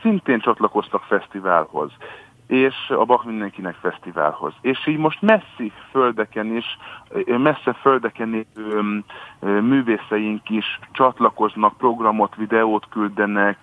szintén 0.00 0.40
csatlakoztak 0.40 1.02
fesztiválhoz 1.02 1.92
és 2.50 2.74
a 2.88 3.04
Bach 3.04 3.26
Mindenkinek 3.26 3.74
Fesztiválhoz. 3.74 4.52
És 4.60 4.86
így 4.86 4.96
most 4.96 5.22
messzi 5.22 5.72
földeken 5.90 6.56
is, 6.56 6.78
messze 7.26 7.72
földeken 7.72 8.34
élő 8.34 9.02
művészeink 9.60 10.50
is 10.50 10.78
csatlakoznak, 10.92 11.76
programot, 11.76 12.34
videót 12.36 12.86
küldenek, 12.88 13.58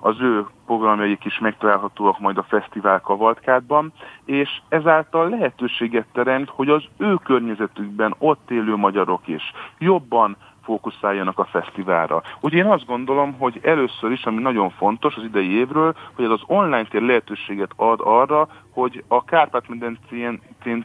az 0.00 0.20
ő 0.20 0.46
programjaik 0.66 1.24
is 1.24 1.38
megtalálhatóak 1.38 2.20
majd 2.20 2.38
a 2.38 2.42
fesztivál 2.48 3.00
kavalkádban, 3.00 3.92
és 4.24 4.60
ezáltal 4.68 5.28
lehetőséget 5.28 6.06
teremt, 6.12 6.48
hogy 6.48 6.68
az 6.68 6.84
ő 6.96 7.14
környezetükben 7.14 8.14
ott 8.18 8.50
élő 8.50 8.76
magyarok 8.76 9.28
is 9.28 9.52
jobban 9.78 10.36
fókuszáljanak 10.64 11.38
a 11.38 11.44
fesztiválra. 11.44 12.22
Ugye 12.40 12.56
én 12.56 12.66
azt 12.66 12.86
gondolom, 12.86 13.32
hogy 13.38 13.60
először 13.62 14.10
is, 14.10 14.24
ami 14.24 14.42
nagyon 14.42 14.70
fontos 14.70 15.16
az 15.16 15.22
idei 15.22 15.50
évről, 15.50 15.94
hogy 16.14 16.24
ez 16.24 16.30
az 16.30 16.42
online 16.46 16.84
tér 16.84 17.02
lehetőséget 17.02 17.70
ad 17.76 18.00
arra, 18.02 18.48
hogy 18.72 19.04
a 19.08 19.24
Kárpát-medencén 19.24 20.40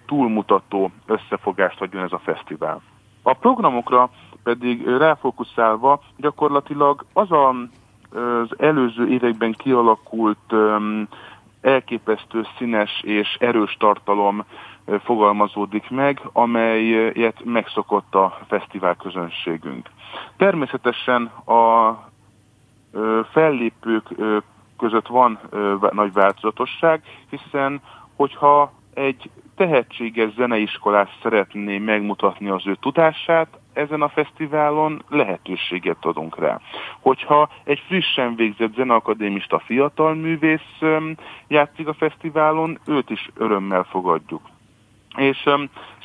túlmutató 0.06 0.92
összefogást 1.06 1.82
adjon 1.82 2.04
ez 2.04 2.12
a 2.12 2.20
fesztivál. 2.24 2.82
A 3.24 3.34
programokra 3.34 4.10
pedig 4.44 4.88
ráfókuszálva 4.88 6.02
gyakorlatilag 6.18 7.06
az 7.14 7.32
a, 7.32 7.50
az 7.50 8.50
előző 8.58 9.08
években 9.08 9.52
kialakult 9.52 10.54
elképesztő 11.62 12.46
színes 12.58 13.02
és 13.04 13.38
erős 13.40 13.78
tartalom 13.80 14.44
fogalmazódik 15.04 15.90
meg, 15.90 16.22
amelyet 16.34 17.44
megszokott 17.44 18.16
a 18.16 18.38
fesztivál 18.48 18.96
közönségünk. 18.96 19.90
Természetesen 20.38 21.26
a 21.46 21.94
fellépők 23.32 24.08
között 24.78 25.08
van 25.08 25.40
nagy 25.92 26.14
változatosság, 26.14 27.02
hiszen 27.30 27.82
hogyha 28.16 28.72
egy 28.94 29.30
tehetséges 29.56 30.34
zeneiskolás 30.34 31.10
szeretné 31.22 31.78
megmutatni 31.78 32.50
az 32.50 32.68
ő 32.68 32.76
tudását, 32.76 33.48
ezen 33.74 34.02
a 34.02 34.10
fesztiválon 34.10 35.04
lehetőséget 35.10 36.06
adunk 36.06 36.40
rá. 36.40 36.60
Hogyha 37.00 37.50
egy 37.64 37.84
frissen 37.88 38.36
végzett 38.36 38.74
zeneakadémista 38.74 39.60
fiatal 39.60 40.14
művész 40.14 40.80
játszik 41.48 41.88
a 41.88 41.94
fesztiválon, 41.94 42.80
őt 42.86 43.10
is 43.10 43.30
örömmel 43.36 43.84
fogadjuk. 43.84 44.42
És 45.20 45.44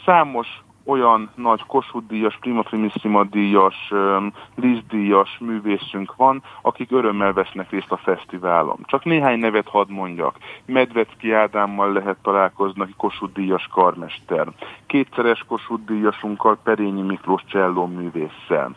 számos 0.04 0.63
olyan 0.84 1.30
nagy 1.34 1.62
Kossuth 1.66 2.06
díjas, 2.06 2.38
Prima 2.40 2.62
Primissima 2.62 3.24
díjas, 3.24 3.92
Liz 4.54 4.78
díjas 4.88 5.38
művészünk 5.40 6.16
van, 6.16 6.42
akik 6.62 6.92
örömmel 6.92 7.32
vesznek 7.32 7.70
részt 7.70 7.92
a 7.92 7.96
fesztiválon. 7.96 8.76
Csak 8.84 9.04
néhány 9.04 9.38
nevet 9.38 9.68
hadd 9.68 9.90
mondjak. 9.90 10.36
Medvecki 10.66 11.32
Ádámmal 11.32 11.92
lehet 11.92 12.16
találkozni, 12.22 12.82
aki 12.82 12.94
Kossuth 12.96 13.34
díjas 13.34 13.68
karmester. 13.72 14.48
Kétszeres 14.86 15.44
Kossuth 15.48 15.84
díjasunkkal 15.84 16.58
Perényi 16.62 17.02
Miklós 17.02 17.42
cselló 17.46 17.86
művésszel. 17.86 18.70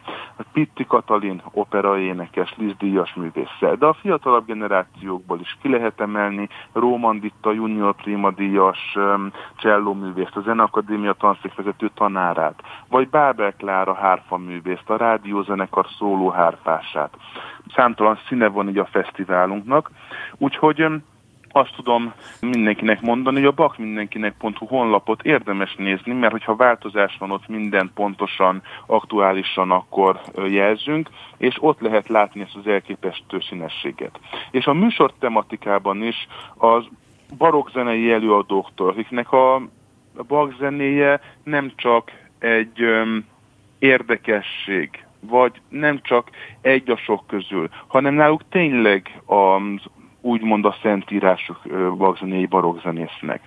Pitti 0.54 0.86
Katalin 0.86 1.42
opera 1.52 2.00
énekes, 2.00 2.54
Liz 2.58 2.76
díjas 2.78 3.14
művésszel. 3.14 3.76
De 3.76 3.86
a 3.86 3.94
fiatalabb 3.94 4.46
generációkból 4.46 5.40
is 5.40 5.58
ki 5.62 5.70
lehet 5.70 6.02
emelni 6.02 6.50
Róman 6.74 7.20
Ditta 7.20 7.52
junior 7.52 7.96
prima 7.96 8.32
díjas 8.32 8.98
cselló 9.56 9.94
művészt, 9.94 10.36
a 10.36 10.42
Zeneakadémia 10.42 11.14
tanszékvezető 11.14 11.90
tanárát, 11.98 12.62
vagy 12.90 13.10
Bábel 13.10 13.54
Klára 13.58 13.94
hárfa 13.94 14.38
művészt, 14.38 14.90
a 14.90 14.98
rádiózenekar 14.98 15.86
szóló 15.98 16.30
hárpását. 16.30 17.14
Számtalan 17.76 18.20
színe 18.28 18.48
van 18.48 18.70
így 18.70 18.78
a 18.78 18.90
fesztiválunknak, 18.92 19.92
úgyhogy 20.38 20.86
azt 21.52 21.76
tudom 21.76 22.14
mindenkinek 22.42 23.02
mondani, 23.02 23.36
hogy 23.36 23.46
a 23.46 23.52
bakmindenkinek.hu 23.52 24.66
honlapot 24.66 25.22
érdemes 25.24 25.76
nézni, 25.76 26.14
mert 26.14 26.32
hogyha 26.32 26.56
változás 26.56 27.16
van 27.20 27.32
ott 27.32 27.48
minden 27.48 27.92
pontosan, 27.94 28.62
aktuálisan, 28.86 29.72
akkor 29.72 30.22
jelzünk, 30.48 31.10
és 31.38 31.58
ott 31.60 31.80
lehet 31.80 32.08
látni 32.08 32.42
ezt 32.42 32.56
az 32.56 32.68
elképesztő 32.68 33.40
színességet. 33.50 34.20
És 34.52 34.66
a 34.66 34.74
műsor 34.74 35.14
tematikában 35.20 36.04
is 36.04 36.28
az 36.58 36.86
barokzenei 37.38 38.12
előadóktól, 38.12 38.90
akiknek 38.90 39.32
a 39.32 39.62
a 40.18 40.24
Bach 40.24 40.58
zenéje 40.60 41.20
nem 41.44 41.72
csak 41.76 42.12
egy 42.40 42.82
öm, 42.82 43.26
érdekesség, 43.80 45.06
vagy 45.20 45.52
nem 45.70 46.00
csak 46.02 46.30
egy 46.62 46.90
a 46.90 46.98
sok 46.98 47.28
közül, 47.28 47.70
hanem 47.88 48.14
náluk 48.14 48.42
tényleg 48.50 49.22
az 49.26 49.82
úgymond 50.22 50.66
a 50.66 50.76
szentírásuk 50.82 51.62
bakzenéi 51.98 52.46
barokzenésznek. 52.46 53.42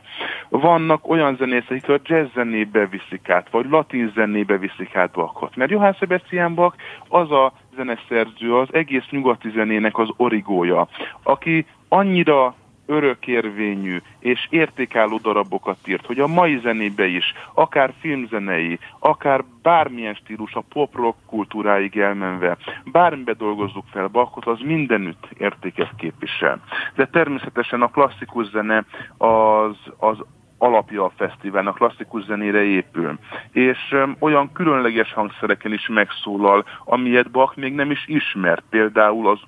Vannak 0.48 1.08
olyan 1.08 1.36
zenészek, 1.36 1.70
akik 1.70 1.88
a 1.88 2.00
jazz 2.04 2.32
zenébe 2.34 2.86
viszik 2.86 3.28
át, 3.28 3.50
vagy 3.50 3.66
latin 3.70 4.12
zenébe 4.14 4.58
viszik 4.58 4.96
át 4.96 5.10
Bachot. 5.10 5.56
Mert 5.56 5.70
Johann 5.70 5.92
Sebastian 5.92 6.54
Bach 6.54 6.76
az 7.08 7.30
a 7.30 7.52
zeneszerző, 7.76 8.56
az 8.56 8.68
egész 8.72 9.06
nyugati 9.10 9.50
zenének 9.50 9.98
az 9.98 10.08
origója, 10.16 10.88
aki 11.22 11.66
annyira 11.88 12.54
örökérvényű 12.90 13.98
és 14.18 14.46
értékálló 14.50 15.18
darabokat 15.18 15.78
írt, 15.86 16.06
hogy 16.06 16.20
a 16.20 16.26
mai 16.26 16.58
zenébe 16.62 17.06
is, 17.06 17.32
akár 17.54 17.92
filmzenei, 18.00 18.78
akár 18.98 19.44
bármilyen 19.62 20.14
stílus, 20.14 20.54
a 20.54 20.64
pop-rock 20.68 21.16
kultúráig 21.26 21.98
elmenve, 21.98 22.56
bármibe 22.84 23.32
dolgozzuk 23.32 23.84
fel 23.92 24.08
Bachot, 24.08 24.46
az 24.46 24.58
mindenütt 24.60 25.28
értéket 25.38 25.90
képvisel. 25.96 26.60
De 26.94 27.06
természetesen 27.06 27.82
a 27.82 27.90
klasszikus 27.90 28.50
zene 28.50 28.84
az, 29.18 29.76
az 29.98 30.18
alapja 30.58 31.04
a 31.04 31.12
fesztiválnak, 31.16 31.74
klasszikus 31.74 32.24
zenére 32.24 32.62
épül. 32.62 33.18
És 33.52 33.78
um, 33.92 34.16
olyan 34.18 34.52
különleges 34.52 35.12
hangszereken 35.12 35.72
is 35.72 35.88
megszólal, 35.88 36.64
amilyet 36.84 37.30
Bach 37.30 37.56
még 37.56 37.74
nem 37.74 37.90
is 37.90 38.04
ismert. 38.06 38.62
Például 38.70 39.28
az 39.28 39.38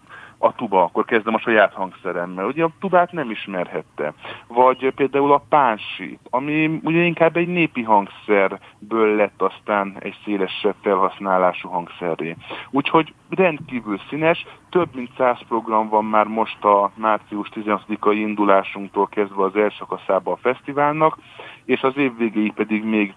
a 0.42 0.52
tuba, 0.52 0.82
akkor 0.82 1.04
kezdem 1.04 1.34
a 1.34 1.38
saját 1.38 1.72
hangszeremmel. 1.72 2.46
Ugye 2.46 2.64
a 2.64 2.70
tubát 2.80 3.12
nem 3.12 3.30
ismerhette. 3.30 4.12
Vagy 4.46 4.92
például 4.94 5.32
a 5.32 5.44
pánsi, 5.48 6.18
ami 6.30 6.80
ugye 6.82 7.02
inkább 7.02 7.36
egy 7.36 7.48
népi 7.48 7.82
hangszerből 7.82 9.16
lett 9.16 9.42
aztán 9.42 9.96
egy 9.98 10.16
szélesebb 10.24 10.74
felhasználású 10.82 11.68
hangszerré. 11.68 12.36
Úgyhogy 12.70 13.14
rendkívül 13.30 14.00
színes, 14.08 14.46
több 14.70 14.88
mint 14.94 15.10
száz 15.16 15.38
program 15.48 15.88
van 15.88 16.04
már 16.04 16.26
most 16.26 16.64
a 16.64 16.90
március 16.94 17.48
16-ai 17.54 18.14
indulásunktól 18.14 19.06
kezdve 19.06 19.42
az 19.42 19.56
első 19.56 19.76
szakaszába 19.78 20.32
a 20.32 20.36
fesztiválnak, 20.36 21.18
és 21.64 21.80
az 21.82 21.96
év 21.96 22.16
végéig 22.16 22.52
pedig 22.52 22.84
még 22.84 23.14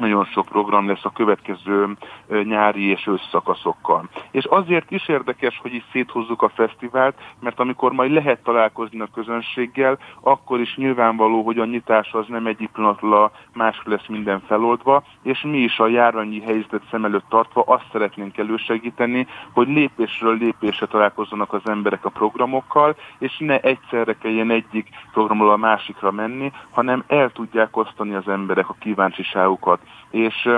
nagyon 0.00 0.24
sok 0.24 0.46
program 0.46 0.86
lesz 0.86 1.04
a 1.04 1.10
következő 1.10 1.96
nyári 2.44 2.84
és 2.84 3.06
ősszakaszokkal. 3.06 4.08
És 4.30 4.44
azért 4.44 4.90
is 4.90 5.08
érdekes, 5.08 5.58
hogy 5.62 5.74
is 5.74 5.84
széthozzuk 5.92 6.42
a 6.42 6.48
fesztivált, 6.48 7.14
mert 7.40 7.60
amikor 7.60 7.92
majd 7.92 8.12
lehet 8.12 8.42
találkozni 8.42 9.00
a 9.00 9.08
közönséggel, 9.14 9.98
akkor 10.20 10.60
is 10.60 10.76
nyilvánvaló, 10.76 11.42
hogy 11.42 11.58
a 11.58 11.64
nyitás 11.64 12.12
az 12.12 12.24
nem 12.28 12.46
egyik 12.46 12.70
pillanatla 12.70 13.30
más 13.54 13.80
lesz 13.84 14.06
minden 14.08 14.40
feloldva, 14.46 15.02
és 15.22 15.40
mi 15.40 15.58
is 15.58 15.78
a 15.78 15.86
járanyi 15.86 16.40
helyzetet 16.40 16.82
szem 16.90 17.04
előtt 17.04 17.28
tartva 17.28 17.62
azt 17.66 17.84
szeretnénk 17.92 18.38
elősegíteni, 18.38 19.26
hogy 19.52 19.68
lépésről 19.68 20.36
lépésre 20.38 20.86
találkozzanak 20.86 21.52
az 21.52 21.62
emberek 21.64 22.04
a 22.04 22.10
programokkal, 22.10 22.96
és 23.18 23.36
ne 23.38 23.60
egyszerre 23.60 24.16
kelljen 24.18 24.50
egyik 24.50 24.88
programról 25.12 25.50
a 25.50 25.56
másikra 25.56 26.10
menni, 26.10 26.52
hanem 26.70 27.04
el 27.06 27.30
tudják 27.30 27.76
osztani 27.76 28.14
az 28.14 28.28
emberek 28.28 28.68
a 28.68 28.76
kíváncsiságukat 28.80 29.80
és 30.10 30.48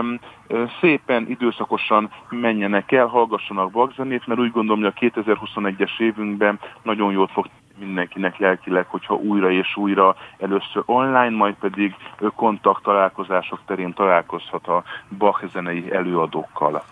szépen 0.80 1.28
időszakosan 1.28 2.10
menjenek 2.30 2.92
el, 2.92 3.06
hallgassanak 3.06 3.70
bakzenét, 3.70 4.26
mert 4.26 4.40
úgy 4.40 4.50
gondolom, 4.50 4.82
hogy 4.82 4.92
a 4.96 5.20
2021-es 5.20 6.00
évünkben 6.00 6.60
nagyon 6.82 7.12
jót 7.12 7.30
fog 7.30 7.46
mindenkinek 7.84 8.38
lelkileg, 8.38 8.86
hogyha 8.86 9.14
újra 9.14 9.50
és 9.50 9.76
újra 9.76 10.16
először 10.38 10.82
online, 10.86 11.36
majd 11.36 11.54
pedig 11.54 11.94
kontakt 12.36 12.82
találkozások 12.82 13.60
terén 13.66 13.92
találkozhat 13.92 14.66
a 14.66 14.82
Bach 15.18 15.44
zenei 15.52 15.92
előadókkal. 15.92 16.82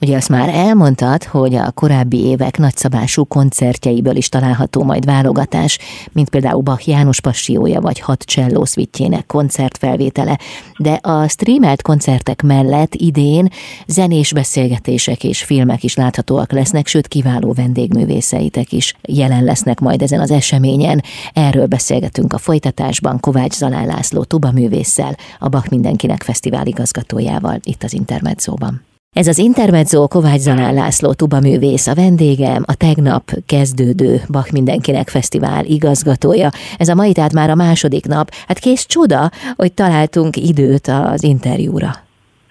Ugye 0.00 0.16
azt 0.16 0.28
már 0.28 0.48
elmondtad, 0.48 1.24
hogy 1.24 1.54
a 1.54 1.70
korábbi 1.70 2.24
évek 2.24 2.58
nagyszabású 2.58 3.24
koncertjeiből 3.24 4.16
is 4.16 4.28
található 4.28 4.82
majd 4.84 5.04
válogatás, 5.04 5.78
mint 6.12 6.30
például 6.30 6.62
Bach 6.62 6.88
János 6.88 7.20
Passiója 7.20 7.80
vagy 7.80 8.00
Hat 8.00 8.22
Cselló 8.22 8.64
Szvitjének 8.64 9.26
koncertfelvétele, 9.26 10.38
de 10.78 10.92
a 10.92 11.28
streamelt 11.28 11.82
koncertek 11.82 12.42
mellett 12.42 12.94
idén 12.94 13.48
zenés 13.86 14.32
beszélgetések 14.32 15.24
és 15.24 15.44
filmek 15.44 15.82
is 15.82 15.96
láthatóak 15.96 16.52
lesznek, 16.52 16.86
sőt 16.86 17.08
kiváló 17.08 17.52
vendégművészeitek 17.52 18.72
is 18.72 18.94
jelen 19.02 19.44
lesznek 19.44 19.80
majd 19.80 20.02
ezen 20.02 20.20
az 20.26 20.32
eseményen. 20.32 21.02
Erről 21.32 21.66
beszélgetünk 21.66 22.32
a 22.32 22.38
folytatásban 22.38 23.20
Kovács 23.20 23.52
Zalán 23.52 23.86
László 23.86 24.24
tuba 24.24 24.50
művésszel, 24.52 25.14
a 25.38 25.48
Bach 25.48 25.70
Mindenkinek 25.70 26.22
Fesztivál 26.22 26.66
igazgatójával 26.66 27.58
itt 27.62 27.82
az 27.82 27.92
Intermedzóban. 27.92 28.82
Ez 29.12 29.26
az 29.26 29.38
Intermezzo 29.38 30.08
Kovács 30.08 30.40
Zanán 30.40 30.74
László 30.74 31.12
tuba 31.12 31.40
művész, 31.40 31.86
a 31.86 31.94
vendégem, 31.94 32.62
a 32.66 32.74
tegnap 32.74 33.30
kezdődő 33.46 34.20
Bach 34.28 34.52
Mindenkinek 34.52 35.08
Fesztivál 35.08 35.64
igazgatója. 35.64 36.48
Ez 36.78 36.88
a 36.88 36.94
mai 36.94 37.12
tehát 37.12 37.32
már 37.32 37.50
a 37.50 37.54
második 37.54 38.06
nap. 38.06 38.30
Hát 38.48 38.58
kész 38.58 38.86
csoda, 38.86 39.30
hogy 39.56 39.72
találtunk 39.72 40.36
időt 40.36 40.86
az 40.86 41.22
interjúra. 41.22 41.90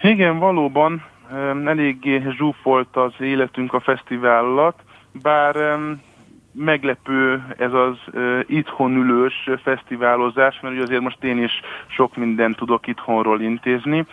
Igen, 0.00 0.38
valóban 0.38 1.02
eléggé 1.66 2.22
zsúfolt 2.38 2.96
az 2.96 3.12
életünk 3.18 3.72
a 3.72 3.80
fesztivál 3.80 4.44
alatt, 4.44 4.78
bár 5.22 5.56
meglepő 6.56 7.44
ez 7.58 7.72
az 7.72 7.96
uh, 8.12 8.40
itthon 8.46 8.96
ülős 8.96 9.50
fesztiválozás, 9.62 10.60
mert 10.60 10.74
ugye 10.74 10.82
azért 10.82 11.00
most 11.00 11.24
én 11.24 11.42
is 11.42 11.60
sok 11.86 12.16
mindent 12.16 12.56
tudok 12.56 12.86
itthonról 12.86 13.40
intézni, 13.40 14.06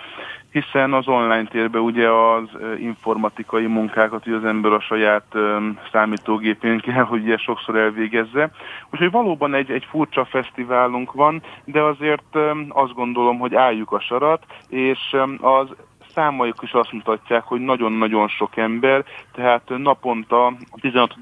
hiszen 0.52 0.94
az 0.94 1.08
online 1.08 1.46
térben 1.46 1.82
ugye 1.82 2.10
az 2.10 2.50
uh, 2.54 2.82
informatikai 2.82 3.66
munkákat 3.66 4.28
ugye 4.28 4.36
az 4.36 4.46
ember 4.46 4.72
a 4.72 4.80
saját 4.80 5.26
um, 5.34 5.80
számítógépén 5.92 6.80
kell, 6.80 7.04
hogy 7.04 7.22
ugye 7.22 7.38
sokszor 7.38 7.76
elvégezze. 7.76 8.52
Úgyhogy 8.92 9.12
valóban 9.12 9.54
egy, 9.54 9.72
egy 9.72 9.88
furcsa 9.90 10.26
fesztiválunk 10.26 11.12
van, 11.12 11.42
de 11.66 11.82
azért 11.82 12.36
um, 12.36 12.66
azt 12.70 12.94
gondolom, 12.94 13.40
hogy 13.40 13.56
álljuk 13.56 13.92
a 13.92 14.00
sarat, 14.00 14.46
és 14.70 15.00
um, 15.12 15.38
az 15.42 15.68
számaik 16.14 16.56
is 16.62 16.72
azt 16.72 16.92
mutatják, 16.92 17.44
hogy 17.44 17.62
nagyon-nagyon 17.62 18.28
sok 18.28 18.58
ember, 18.58 19.04
tehát 19.32 19.62
naponta 19.78 20.46
a 20.46 20.56
16. 20.82 21.16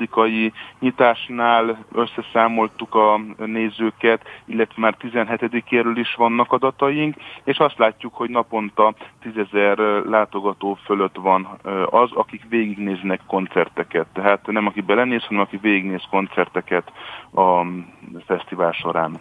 nyitásnál 0.79 1.85
összeszámoltuk 1.93 2.95
a 2.95 3.21
nézőket, 3.45 4.21
illetve 4.45 4.81
már 4.81 4.95
17-éről 5.01 5.95
is 5.95 6.15
vannak 6.15 6.51
adataink, 6.51 7.15
és 7.43 7.57
azt 7.57 7.77
látjuk, 7.77 8.13
hogy 8.13 8.29
naponta 8.29 8.93
10.000 9.23 10.09
látogató 10.09 10.77
fölött 10.85 11.15
van 11.15 11.47
az, 11.89 12.09
akik 12.13 12.41
végignéznek 12.49 13.19
koncerteket. 13.27 14.05
Tehát 14.13 14.47
nem 14.47 14.67
aki 14.67 14.81
belenéz, 14.81 15.23
hanem 15.23 15.41
aki 15.41 15.57
végignéz 15.57 16.03
koncerteket 16.09 16.91
a 17.33 17.65
fesztivál 18.25 18.71
során. 18.71 19.19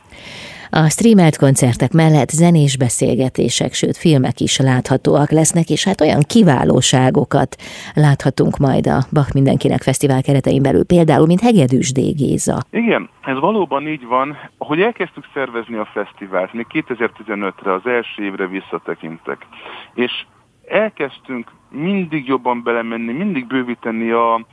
A 0.72 0.88
streamelt 0.88 1.36
koncertek 1.36 1.92
mellett 1.92 2.28
zenés 2.28 2.76
beszélgetések, 2.76 3.72
sőt 3.72 3.96
filmek 3.96 4.40
is 4.40 4.58
láthatóak 4.58 5.30
lesznek, 5.30 5.59
és 5.68 5.84
hát 5.84 6.00
olyan 6.00 6.20
kiválóságokat 6.20 7.56
láthatunk 7.94 8.56
majd 8.56 8.86
a 8.86 8.98
Bach 9.12 9.34
Mindenkinek 9.34 9.82
Fesztivál 9.82 10.22
keretein 10.22 10.62
belül, 10.62 10.84
például, 10.84 11.26
mint 11.26 11.40
Hegedűs 11.40 11.92
D. 11.92 11.98
Igen, 12.70 13.08
ez 13.24 13.38
valóban 13.38 13.88
így 13.88 14.06
van. 14.06 14.36
Ahogy 14.58 14.80
elkezdtük 14.80 15.24
szervezni 15.34 15.76
a 15.76 15.88
fesztivált, 15.92 16.52
még 16.52 16.66
2015-re, 16.72 17.72
az 17.72 17.86
első 17.86 18.24
évre 18.24 18.46
visszatekintek, 18.46 19.46
és 19.94 20.12
elkezdtünk 20.68 21.50
mindig 21.70 22.26
jobban 22.26 22.62
belemenni, 22.62 23.12
mindig 23.12 23.46
bővíteni 23.46 24.10
a 24.10 24.46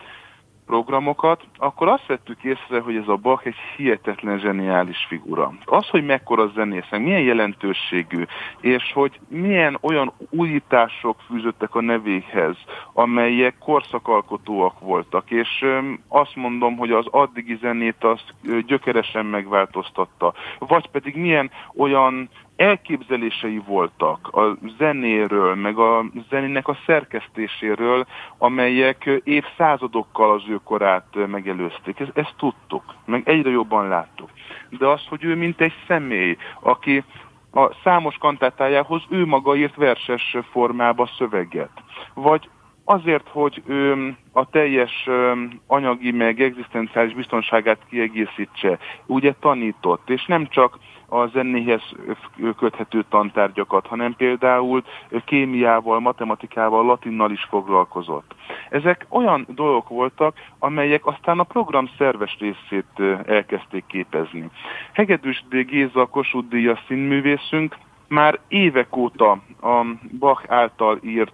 programokat, 0.68 1.44
akkor 1.58 1.88
azt 1.88 2.06
vettük 2.06 2.44
észre, 2.44 2.80
hogy 2.80 2.96
ez 2.96 3.08
a 3.08 3.16
Bach 3.16 3.48
egy 3.48 3.56
hihetetlen 3.76 4.40
zseniális 4.40 5.06
figura. 5.08 5.54
Az, 5.66 5.88
hogy 5.88 6.06
mekkora 6.06 6.48
zenész, 6.48 6.90
milyen 6.92 7.22
jelentőségű, 7.22 8.24
és 8.62 8.92
hogy 8.94 9.20
milyen 9.28 9.78
olyan 9.82 10.14
újítások 10.30 11.16
fűzöttek 11.28 11.76
a 11.76 11.82
nevéhez, 11.82 12.56
amelyek 12.94 13.58
korszakalkotóak 13.58 14.80
voltak, 14.80 15.32
és 15.32 15.66
azt 16.08 16.36
mondom, 16.36 16.78
hogy 16.78 16.92
az 16.92 17.06
addigi 17.12 17.58
zenét 17.62 18.04
azt 18.04 18.34
gyökeresen 18.66 19.26
megváltoztatta. 19.26 20.34
Vagy 20.60 20.88
pedig 20.88 21.16
milyen 21.16 21.52
olyan 21.76 22.30
elképzelései 22.58 23.62
voltak 23.65 24.28
a 24.28 24.58
zenéről, 24.78 25.56
meg 25.56 25.78
a 25.78 26.06
zenének 26.30 26.67
a 26.67 26.78
szerkesztéséről, 26.86 28.06
amelyek 28.38 29.22
évszázadokkal 29.24 30.32
az 30.32 30.43
ő 30.50 30.60
korát 30.63 31.28
megelőzték. 31.28 32.00
Ezt, 32.00 32.12
ezt 32.13 32.34
tudtuk, 32.38 32.84
meg 33.06 33.22
egyre 33.26 33.50
jobban 33.50 33.88
láttuk. 33.88 34.30
De 34.70 34.88
az, 34.88 35.06
hogy 35.10 35.24
ő 35.24 35.36
mint 35.36 35.62
egy 35.62 35.74
személy, 35.88 36.38
aki 36.60 37.04
a 37.52 37.74
számos 37.84 38.15
kantátájához 38.15 39.04
ő 39.10 39.26
maga 39.26 39.56
írt 39.56 39.76
verses 39.76 40.38
formába 40.52 41.10
szöveget. 41.17 41.72
Vagy 42.13 42.50
azért, 42.86 43.28
hogy 43.30 43.63
ő 43.65 44.15
a 44.32 44.50
teljes 44.50 45.10
anyagi 45.67 46.12
meg 46.12 46.41
egzisztenciális 46.41 47.13
biztonságát 47.13 47.80
kiegészítse, 47.89 48.78
ugye 49.06 49.34
tanított, 49.39 50.10
és 50.10 50.26
nem 50.26 50.48
csak 50.48 50.78
a 51.10 51.28
zenéhez 51.28 51.82
köthető 52.58 53.04
tantárgyakat, 53.10 53.88
hanem 53.88 54.15
például 54.15 54.84
kémiával, 55.26 56.00
matematikával, 56.00 56.86
latinnal 56.86 57.32
is 57.32 57.43
foglalkozott. 57.50 58.36
Ezek 58.70 59.06
olyan 59.10 59.48
dolgok 59.50 59.89
voltak, 59.89 60.36
amelyek 60.60 61.06
aztán 61.06 61.39
a 61.39 61.43
program 61.43 61.89
szerves 61.98 62.38
részét 62.39 63.26
elkezdték 63.26 63.86
képezni. 63.88 64.50
Hegedűs 64.93 65.43
D. 65.50 65.56
Géza 65.56 66.06
Kossuth 66.06 66.48
Díjas 66.48 66.84
színművészünk 66.88 67.76
már 68.08 68.39
évek 68.48 68.96
óta 68.96 69.32
a 69.62 69.86
Bach 70.20 70.46
által 70.48 71.00
írt 71.02 71.34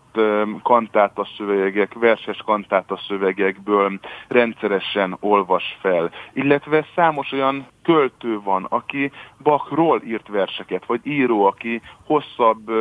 kantáta 0.63 1.27
szövegek, 1.37 1.93
verses 1.93 2.37
kantáta 2.45 2.99
szövegekből 3.07 3.99
rendszeresen 4.27 5.17
olvas 5.19 5.77
fel, 5.81 6.11
illetve 6.33 6.85
számos 6.95 7.31
olyan 7.31 7.67
költő 7.83 8.39
van, 8.41 8.65
aki 8.69 9.11
Bachról 9.43 10.01
írt 10.05 10.27
verseket, 10.27 10.85
vagy 10.85 10.99
író, 11.03 11.45
aki 11.45 11.81
hosszabb 12.05 12.71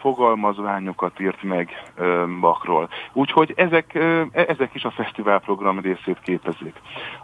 fogalmazványokat 0.00 1.20
írt 1.20 1.42
meg 1.42 1.92
Bachról. 2.40 2.88
Úgyhogy 3.12 3.52
ezek, 3.56 3.94
e, 3.94 4.26
ezek 4.32 4.74
is 4.74 4.84
a 4.84 4.90
fesztiválprogram 4.90 5.80
részét 5.80 6.20
képezik. 6.22 6.74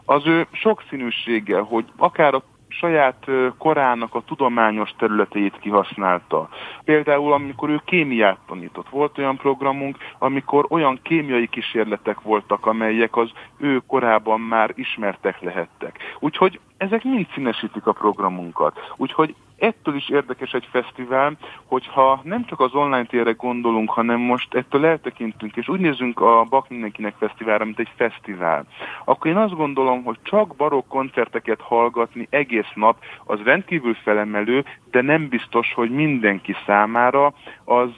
Az 0.04 0.26
ő 0.26 0.46
sokszínűsége, 0.52 1.58
hogy 1.58 1.84
akár 1.96 2.34
a 2.34 2.42
saját 2.78 3.26
korának 3.58 4.14
a 4.14 4.22
tudományos 4.26 4.90
területeit 4.98 5.58
kihasználta. 5.58 6.48
Például 6.84 7.32
amikor 7.32 7.70
ő 7.70 7.80
kémiát 7.84 8.38
tanított, 8.46 8.88
volt 8.88 9.18
olyan 9.18 9.36
programunk, 9.36 9.96
amikor 10.18 10.66
olyan 10.68 10.98
kémiai 11.02 11.46
kísérletek 11.46 12.20
voltak, 12.20 12.66
amelyek 12.66 13.16
az 13.16 13.30
ő 13.58 13.82
korában 13.86 14.40
már 14.40 14.72
ismertek 14.74 15.40
lehettek. 15.40 15.98
Úgyhogy 16.18 16.60
ezek 16.76 17.04
mind 17.04 17.26
színesítik 17.34 17.86
a 17.86 17.92
programunkat. 17.92 18.92
Úgyhogy 18.96 19.34
ettől 19.58 19.94
is 19.94 20.08
érdekes 20.08 20.52
egy 20.52 20.68
fesztivál, 20.70 21.36
hogyha 21.64 22.20
nem 22.22 22.44
csak 22.44 22.60
az 22.60 22.74
online 22.74 23.04
térre 23.04 23.32
gondolunk, 23.32 23.90
hanem 23.90 24.20
most 24.20 24.54
ettől 24.54 24.86
eltekintünk, 24.86 25.56
és 25.56 25.68
úgy 25.68 25.80
nézünk 25.80 26.20
a 26.20 26.46
Bak 26.48 26.68
Mindenkinek 26.68 27.14
Fesztiválra, 27.18 27.64
mint 27.64 27.78
egy 27.78 27.92
fesztivál, 27.96 28.66
akkor 29.04 29.30
én 29.30 29.36
azt 29.36 29.56
gondolom, 29.56 30.04
hogy 30.04 30.18
csak 30.22 30.56
barokk 30.56 30.88
koncerteket 30.88 31.60
hallgatni 31.60 32.26
egész 32.30 32.72
nap, 32.74 32.96
az 33.24 33.42
rendkívül 33.42 33.94
felemelő, 33.94 34.64
de 34.90 35.02
nem 35.02 35.28
biztos, 35.28 35.72
hogy 35.74 35.90
mindenki 35.90 36.54
számára 36.66 37.32
az 37.64 37.90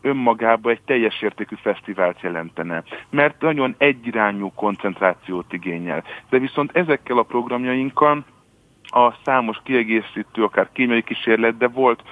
önmagában 0.00 0.72
egy 0.72 0.82
teljes 0.84 1.22
értékű 1.22 1.54
fesztivált 1.62 2.20
jelentene. 2.20 2.82
Mert 3.10 3.40
nagyon 3.40 3.74
egyirányú 3.78 4.52
koncentrációt 4.54 5.52
igényel. 5.52 6.04
De 6.30 6.38
viszont 6.38 6.76
ezekkel 6.76 7.18
a 7.18 7.22
programjainkkal 7.22 8.24
a 8.94 9.14
számos 9.24 9.60
kiegészítő, 9.64 10.44
akár 10.44 10.68
kémiai 10.72 11.02
kísérlet, 11.02 11.56
de 11.56 11.68
volt 11.68 12.02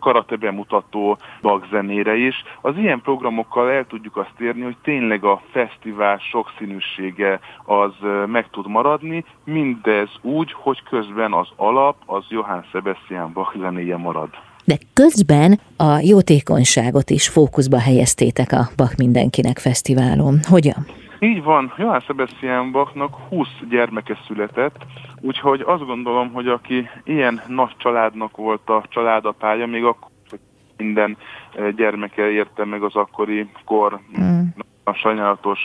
karate 0.00 0.36
bemutató 0.36 1.18
bagzenére 1.40 2.16
is. 2.16 2.34
Az 2.60 2.76
ilyen 2.76 3.00
programokkal 3.00 3.70
el 3.70 3.86
tudjuk 3.86 4.16
azt 4.16 4.40
érni, 4.40 4.62
hogy 4.62 4.76
tényleg 4.82 5.24
a 5.24 5.42
fesztivál 5.50 6.18
sokszínűsége 6.18 7.40
az 7.64 7.92
meg 8.26 8.50
tud 8.50 8.68
maradni, 8.68 9.24
mindez 9.44 10.08
úgy, 10.20 10.52
hogy 10.52 10.82
közben 10.82 11.32
az 11.32 11.48
alap 11.56 11.96
az 12.06 12.24
Johann 12.28 12.62
Sebastian 12.72 13.32
Bach 13.32 13.58
zenéje 13.58 13.96
marad. 13.96 14.28
De 14.64 14.76
közben 14.92 15.60
a 15.76 15.98
jótékonyságot 16.02 17.10
is 17.10 17.28
fókuszba 17.28 17.78
helyeztétek 17.78 18.52
a 18.52 18.68
Bach 18.76 18.98
Mindenkinek 18.98 19.58
Fesztiválon. 19.58 20.38
Hogyan? 20.48 20.86
Így 21.18 21.42
van, 21.42 21.72
Johann 21.76 21.98
Sebastian 21.98 22.72
Bachnak 22.72 23.14
20 23.28 23.48
gyermeke 23.68 24.18
született, 24.26 24.84
úgyhogy 25.20 25.60
azt 25.60 25.86
gondolom, 25.86 26.32
hogy 26.32 26.48
aki 26.48 26.88
ilyen 27.04 27.40
nagy 27.46 27.74
családnak 27.76 28.36
volt 28.36 28.68
a 28.68 28.84
családapája, 28.88 29.66
még 29.66 29.84
akkor, 29.84 30.10
hogy 30.30 30.40
minden 30.76 31.16
eh, 31.54 31.72
gyermeke 31.72 32.30
érte 32.30 32.64
meg 32.64 32.82
az 32.82 32.96
akkori 32.96 33.48
kor 33.64 34.00
mm. 34.20 34.40
a 34.84 34.92
sajnálatos 34.92 35.60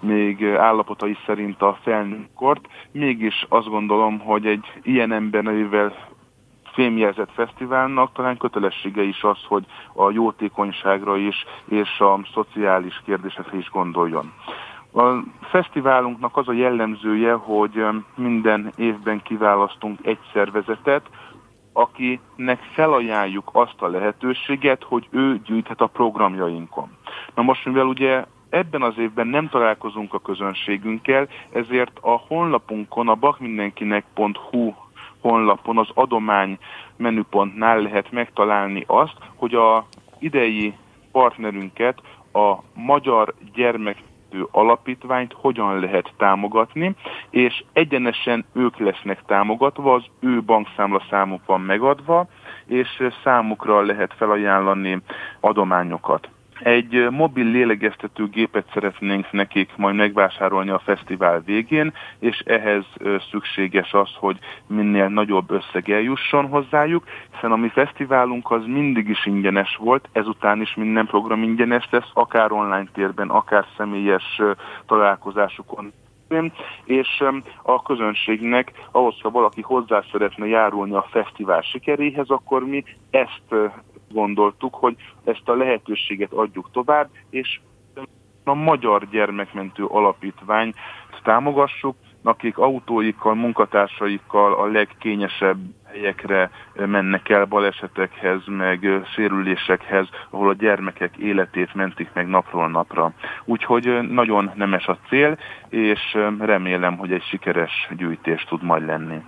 még 0.00 0.44
állapotai 0.44 1.16
szerint 1.26 1.62
a 1.62 1.78
felnőttkort, 1.82 2.66
mégis 2.92 3.46
azt 3.48 3.68
gondolom, 3.68 4.18
hogy 4.18 4.46
egy 4.46 4.64
ilyen 4.82 5.12
ember 5.12 5.42
nevével 5.42 5.94
fémjelzett 6.78 7.32
fesztiválnak 7.32 8.12
talán 8.12 8.36
kötelessége 8.36 9.02
is 9.02 9.22
az, 9.22 9.38
hogy 9.48 9.64
a 9.94 10.10
jótékonyságra 10.10 11.16
is 11.16 11.44
és 11.68 12.00
a 12.00 12.20
szociális 12.34 13.02
kérdésekre 13.04 13.58
is 13.58 13.70
gondoljon. 13.70 14.32
A 14.92 15.02
fesztiválunknak 15.40 16.36
az 16.36 16.48
a 16.48 16.52
jellemzője, 16.52 17.32
hogy 17.32 17.84
minden 18.14 18.72
évben 18.76 19.22
kiválasztunk 19.22 19.98
egy 20.02 20.18
szervezetet, 20.32 21.06
akinek 21.72 22.58
felajánljuk 22.72 23.50
azt 23.52 23.82
a 23.82 23.88
lehetőséget, 23.88 24.82
hogy 24.82 25.06
ő 25.10 25.40
gyűjthet 25.44 25.80
a 25.80 25.86
programjainkon. 25.86 26.88
Na 27.34 27.42
most, 27.42 27.64
mivel 27.64 27.86
ugye 27.86 28.24
ebben 28.50 28.82
az 28.82 28.98
évben 28.98 29.26
nem 29.26 29.48
találkozunk 29.48 30.14
a 30.14 30.18
közönségünkkel, 30.18 31.28
ezért 31.52 31.98
a 32.00 32.22
honlapunkon, 32.28 33.08
a 33.08 33.14
bakmindenkinek.hu 33.14 34.72
honlapon 35.20 35.78
az 35.78 35.88
adomány 35.94 36.58
menüpontnál 36.96 37.80
lehet 37.80 38.10
megtalálni 38.10 38.84
azt, 38.86 39.16
hogy 39.34 39.54
a 39.54 39.86
idei 40.18 40.74
partnerünket, 41.12 42.02
a 42.32 42.54
Magyar 42.74 43.34
Gyermek 43.54 43.96
alapítványt 44.50 45.32
hogyan 45.32 45.80
lehet 45.80 46.12
támogatni, 46.16 46.94
és 47.30 47.64
egyenesen 47.72 48.44
ők 48.52 48.78
lesznek 48.78 49.22
támogatva, 49.26 49.94
az 49.94 50.04
ő 50.20 50.42
bankszámla 50.42 51.02
számuk 51.10 51.46
van 51.46 51.60
megadva, 51.60 52.26
és 52.66 53.08
számukra 53.24 53.80
lehet 53.80 54.14
felajánlani 54.14 55.00
adományokat. 55.40 56.28
Egy 56.62 57.10
mobil 57.10 57.44
lélegeztető 57.44 58.26
gépet 58.26 58.70
szeretnénk 58.72 59.32
nekik 59.32 59.76
majd 59.76 59.94
megvásárolni 59.94 60.70
a 60.70 60.78
fesztivál 60.78 61.42
végén, 61.44 61.92
és 62.18 62.38
ehhez 62.46 62.84
szükséges 63.30 63.92
az, 63.92 64.10
hogy 64.14 64.38
minél 64.66 65.08
nagyobb 65.08 65.50
összeg 65.50 65.90
eljusson 65.90 66.46
hozzájuk, 66.46 67.04
hiszen 67.34 67.52
a 67.52 67.56
mi 67.56 67.68
fesztiválunk 67.68 68.50
az 68.50 68.66
mindig 68.66 69.08
is 69.08 69.26
ingyenes 69.26 69.76
volt, 69.76 70.08
ezután 70.12 70.60
is 70.60 70.74
minden 70.74 71.06
program 71.06 71.42
ingyenes 71.42 71.88
lesz, 71.90 72.10
akár 72.12 72.52
online 72.52 72.86
térben, 72.92 73.28
akár 73.28 73.64
személyes 73.76 74.40
találkozásukon. 74.86 75.92
És 76.84 77.24
a 77.62 77.82
közönségnek 77.82 78.72
ahhoz, 78.90 79.20
ha 79.20 79.30
valaki 79.30 79.62
hozzá 79.62 80.02
szeretne 80.12 80.46
járulni 80.46 80.94
a 80.94 81.06
fesztivál 81.10 81.60
sikeréhez, 81.60 82.28
akkor 82.28 82.64
mi 82.64 82.84
ezt 83.10 83.54
gondoltuk, 84.12 84.74
hogy 84.74 84.96
ezt 85.24 85.48
a 85.48 85.56
lehetőséget 85.56 86.32
adjuk 86.32 86.70
tovább, 86.72 87.08
és 87.30 87.60
a 88.44 88.54
Magyar 88.54 89.08
Gyermekmentő 89.10 89.84
Alapítvány 89.84 90.74
támogassuk, 91.22 91.96
akik 92.22 92.58
autóikkal, 92.58 93.34
munkatársaikkal 93.34 94.54
a 94.54 94.66
legkényesebb 94.66 95.58
helyekre 95.84 96.50
mennek 96.74 97.28
el 97.28 97.44
balesetekhez, 97.44 98.40
meg 98.46 99.02
sérülésekhez, 99.14 100.08
ahol 100.30 100.48
a 100.48 100.54
gyermekek 100.54 101.16
életét 101.16 101.74
mentik 101.74 102.10
meg 102.12 102.28
napról 102.28 102.68
napra. 102.68 103.12
Úgyhogy 103.44 104.08
nagyon 104.10 104.50
nemes 104.54 104.86
a 104.86 104.98
cél, 105.08 105.38
és 105.68 106.18
remélem, 106.38 106.96
hogy 106.96 107.12
egy 107.12 107.24
sikeres 107.24 107.88
gyűjtés 107.96 108.44
tud 108.44 108.62
majd 108.62 108.86
lenni 108.86 109.22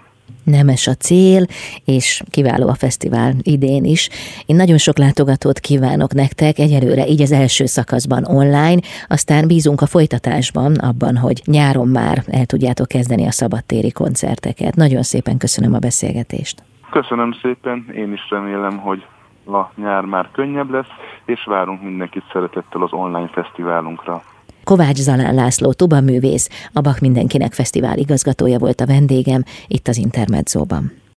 nemes 0.44 0.86
a 0.86 0.94
cél, 0.94 1.46
és 1.84 2.22
kiváló 2.30 2.68
a 2.68 2.74
fesztivál 2.74 3.32
idén 3.42 3.84
is. 3.84 4.08
Én 4.46 4.56
nagyon 4.56 4.78
sok 4.78 4.98
látogatót 4.98 5.58
kívánok 5.58 6.12
nektek, 6.12 6.58
egyelőre 6.58 7.06
így 7.06 7.22
az 7.22 7.32
első 7.32 7.66
szakaszban 7.66 8.24
online, 8.24 8.80
aztán 9.08 9.46
bízunk 9.46 9.80
a 9.80 9.86
folytatásban, 9.86 10.74
abban, 10.74 11.16
hogy 11.16 11.42
nyáron 11.44 11.88
már 11.88 12.22
el 12.26 12.46
tudjátok 12.46 12.88
kezdeni 12.88 13.26
a 13.26 13.30
szabadtéri 13.30 13.92
koncerteket. 13.92 14.74
Nagyon 14.74 15.02
szépen 15.02 15.36
köszönöm 15.36 15.74
a 15.74 15.78
beszélgetést. 15.78 16.62
Köszönöm 16.90 17.32
szépen, 17.42 17.86
én 17.94 18.12
is 18.12 18.30
remélem, 18.30 18.78
hogy 18.78 19.04
a 19.46 19.70
nyár 19.76 20.04
már 20.04 20.28
könnyebb 20.32 20.70
lesz, 20.70 20.90
és 21.24 21.44
várunk 21.44 21.82
mindenkit 21.82 22.24
szeretettel 22.32 22.82
az 22.82 22.92
online 22.92 23.28
fesztiválunkra. 23.28 24.22
Kovács 24.70 24.98
Zalán 24.98 25.34
László 25.34 25.74
művész, 26.02 26.48
a 26.72 26.80
Bach 26.80 27.00
Mindenkinek 27.00 27.52
Fesztivál 27.52 27.98
igazgatója 27.98 28.58
volt 28.58 28.80
a 28.80 28.86
vendégem 28.86 29.44
itt 29.66 29.88
az 29.88 29.96
Intermedzóban. 29.96 31.00